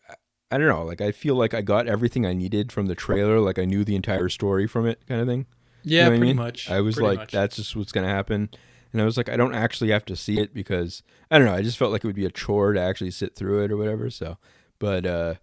[0.50, 0.84] I don't know.
[0.84, 3.40] Like I feel like I got everything I needed from the trailer.
[3.40, 5.46] Like I knew the entire story from it, kind of thing.
[5.82, 6.36] Yeah, you know pretty I mean?
[6.36, 6.70] much.
[6.70, 7.32] I was pretty like, much.
[7.32, 8.50] that's just what's gonna happen.
[8.92, 11.54] And I was like, I don't actually have to see it because I don't know.
[11.54, 13.76] I just felt like it would be a chore to actually sit through it or
[13.76, 14.10] whatever.
[14.10, 14.36] So,
[14.80, 15.34] but uh,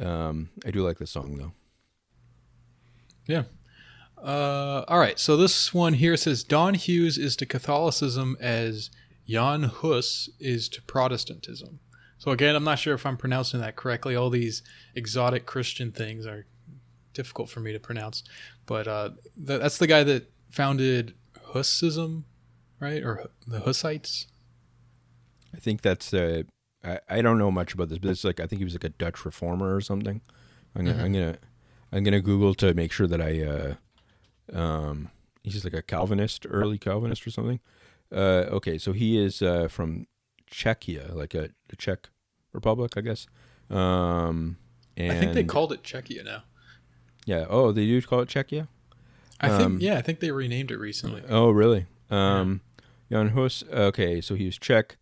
[0.00, 1.52] um, I do like the song though.
[3.26, 3.44] Yeah.
[4.20, 5.18] Uh, all right.
[5.18, 8.90] So this one here says Don Hughes is to Catholicism as
[9.28, 11.80] Jan Hus is to Protestantism.
[12.18, 14.16] So again, I'm not sure if I'm pronouncing that correctly.
[14.16, 14.62] All these
[14.94, 16.46] exotic Christian things are
[17.12, 18.24] difficult for me to pronounce,
[18.66, 21.14] but uh, th- that's the guy that founded
[21.52, 22.24] Hussism,
[22.80, 23.02] right?
[23.02, 24.26] Or the Hussites.
[25.54, 26.12] I think that's.
[26.12, 26.42] Uh,
[26.84, 28.84] I, I don't know much about this, but it's like I think he was like
[28.84, 30.20] a Dutch reformer or something.
[30.74, 31.04] I'm gonna mm-hmm.
[31.04, 31.38] I'm gonna
[31.92, 35.10] I'm gonna Google to make sure that I uh, um,
[35.42, 37.60] he's like a Calvinist, early Calvinist or something.
[38.12, 40.06] Uh, okay, so he is uh, from
[40.50, 42.08] Czechia, like a the Czech
[42.52, 43.26] Republic, I guess.
[43.70, 44.56] Um,
[44.96, 46.42] and I think they called it Czechia now.
[47.26, 47.44] yeah.
[47.48, 48.68] Oh, they do call it Czechia.
[49.40, 51.22] I Um, think yeah, I think they renamed it recently.
[51.28, 51.86] Oh, really?
[52.10, 52.62] Um,
[53.12, 53.62] Jan Hus.
[53.70, 54.96] Okay, so he was Czech.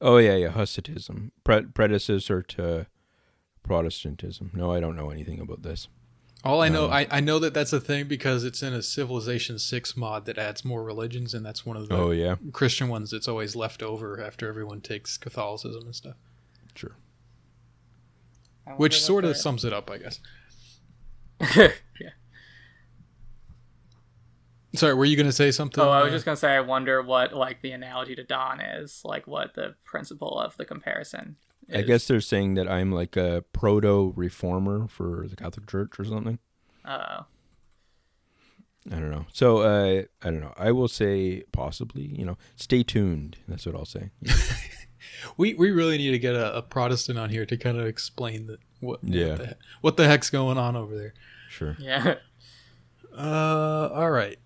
[0.00, 0.48] Oh yeah, yeah.
[0.50, 2.86] Hussitism, Pre- predecessor to
[3.62, 4.50] Protestantism.
[4.54, 5.88] No, I don't know anything about this.
[6.44, 8.80] All I know, Um, I, I know that that's a thing because it's in a
[8.82, 12.88] Civilization Six mod that adds more religions, and that's one of the Oh yeah, Christian
[12.88, 16.14] ones that's always left over after everyone takes Catholicism and stuff.
[16.74, 16.96] sure.
[18.76, 20.20] Which sort of the- sums it up, I guess.
[21.56, 21.70] yeah.
[24.74, 25.82] Sorry, were you going to say something?
[25.82, 28.60] Oh, I was uh, just gonna say, I wonder what like the analogy to Don
[28.60, 31.36] is, like what the principle of the comparison.
[31.72, 36.04] I guess they're saying that I'm like a proto reformer for the Catholic Church or
[36.04, 36.38] something.
[36.84, 37.22] Uh,
[38.90, 39.26] I don't know.
[39.32, 40.54] So uh, I don't know.
[40.56, 42.02] I will say possibly.
[42.04, 43.36] You know, stay tuned.
[43.46, 44.10] That's what I'll say.
[45.36, 48.46] we we really need to get a, a Protestant on here to kind of explain
[48.46, 49.28] the, what Yeah.
[49.30, 51.12] what the, what the heck's going on over there.
[51.50, 51.76] Sure.
[51.78, 52.14] yeah.
[53.16, 54.38] Uh, all right.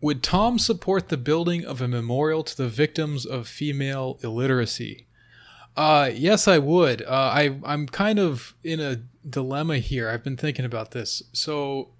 [0.00, 5.07] Would Tom support the building of a memorial to the victims of female illiteracy?
[5.78, 7.02] Uh, yes, I would.
[7.02, 8.96] Uh, I I'm kind of in a
[9.28, 10.10] dilemma here.
[10.10, 11.22] I've been thinking about this.
[11.32, 11.90] So,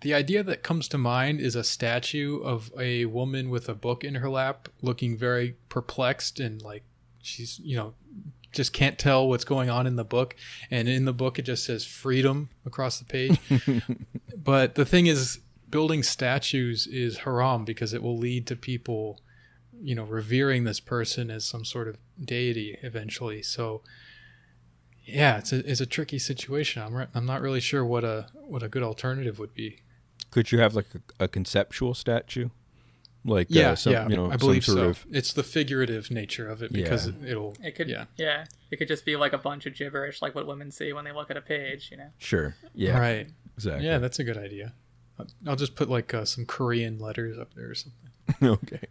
[0.00, 4.02] the idea that comes to mind is a statue of a woman with a book
[4.02, 6.82] in her lap, looking very perplexed and like
[7.22, 7.94] she's you know
[8.50, 10.34] just can't tell what's going on in the book.
[10.68, 13.38] And in the book, it just says freedom across the page.
[14.44, 15.38] But the thing is,
[15.70, 19.20] building statues is haram because it will lead to people,
[19.82, 23.42] you know, revering this person as some sort of deity eventually.
[23.42, 23.82] So,
[25.04, 26.82] yeah, it's a it's a tricky situation.
[26.82, 29.80] I'm re- I'm not really sure what a what a good alternative would be.
[30.30, 30.86] Could you have like
[31.18, 32.48] a, a conceptual statue?
[33.24, 34.90] Like Yeah, uh, some, yeah, you know, I believe some sort so.
[34.90, 37.12] of It's the figurative nature of it because Yeah.
[37.22, 37.54] it, it'll.
[37.62, 37.88] It could.
[37.88, 38.06] Yeah.
[38.16, 38.46] Yeah.
[38.72, 41.12] It could just be like a bunch of gibberish, like what women see when they
[41.12, 41.88] look at a page.
[41.92, 42.08] You know.
[42.18, 42.56] sure.
[42.74, 42.98] Yeah.
[42.98, 43.28] Right.
[43.56, 43.86] Exactly.
[43.86, 44.72] Yeah, that's a good idea.
[45.18, 48.10] I'll- I'll just put like uh, some Korean letters up there or something.
[48.42, 48.86] okay.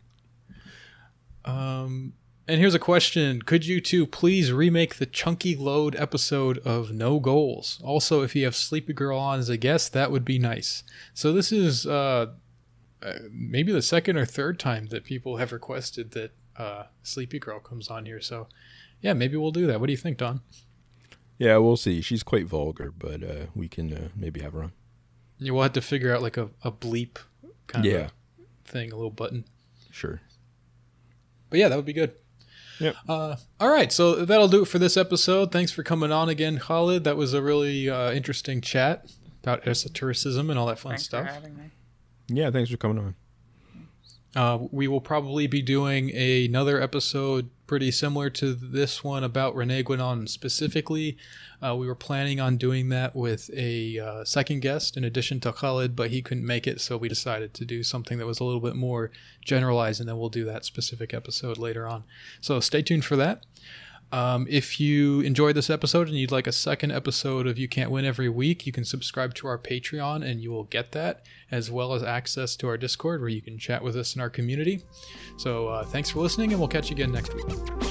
[1.45, 2.13] Um,
[2.47, 7.19] and here's a question: Could you two please remake the chunky load episode of No
[7.19, 7.79] Goals?
[7.83, 10.83] Also, if you have Sleepy Girl on as a guest, that would be nice.
[11.13, 12.27] So this is uh,
[13.01, 17.59] uh, maybe the second or third time that people have requested that uh, Sleepy Girl
[17.59, 18.21] comes on here.
[18.21, 18.47] So
[19.01, 19.79] yeah, maybe we'll do that.
[19.79, 20.41] What do you think, Don?
[21.37, 22.01] Yeah, we'll see.
[22.01, 24.71] She's quite vulgar, but uh, we can uh, maybe have her on.
[25.39, 27.17] You will have to figure out like a, a bleep
[27.65, 27.93] kind Yeah.
[28.05, 28.11] of
[28.65, 29.45] thing, a little button.
[29.89, 30.21] Sure.
[31.51, 32.13] But yeah, that would be good.
[32.79, 32.95] Yep.
[33.07, 35.51] Uh, all right, so that'll do it for this episode.
[35.51, 37.03] Thanks for coming on again, Khalid.
[37.03, 39.11] That was a really uh, interesting chat
[39.43, 41.27] about esotericism and all that fun Thanks stuff.
[41.27, 41.65] for having me.
[42.27, 42.49] Yeah.
[42.49, 43.15] Thanks for coming on.
[44.35, 49.83] Uh, we will probably be doing another episode pretty similar to this one about Rene
[49.83, 51.17] Guénon specifically.
[51.61, 55.53] Uh, we were planning on doing that with a uh, second guest in addition to
[55.53, 58.43] Khalid, but he couldn't make it, so we decided to do something that was a
[58.43, 59.11] little bit more
[59.45, 62.03] generalized, and then we'll do that specific episode later on.
[62.39, 63.45] So stay tuned for that.
[64.11, 67.91] Um, if you enjoyed this episode and you'd like a second episode of You Can't
[67.91, 71.71] Win every week, you can subscribe to our Patreon and you will get that, as
[71.71, 74.83] well as access to our Discord where you can chat with us in our community.
[75.37, 77.90] So uh, thanks for listening, and we'll catch you again next week.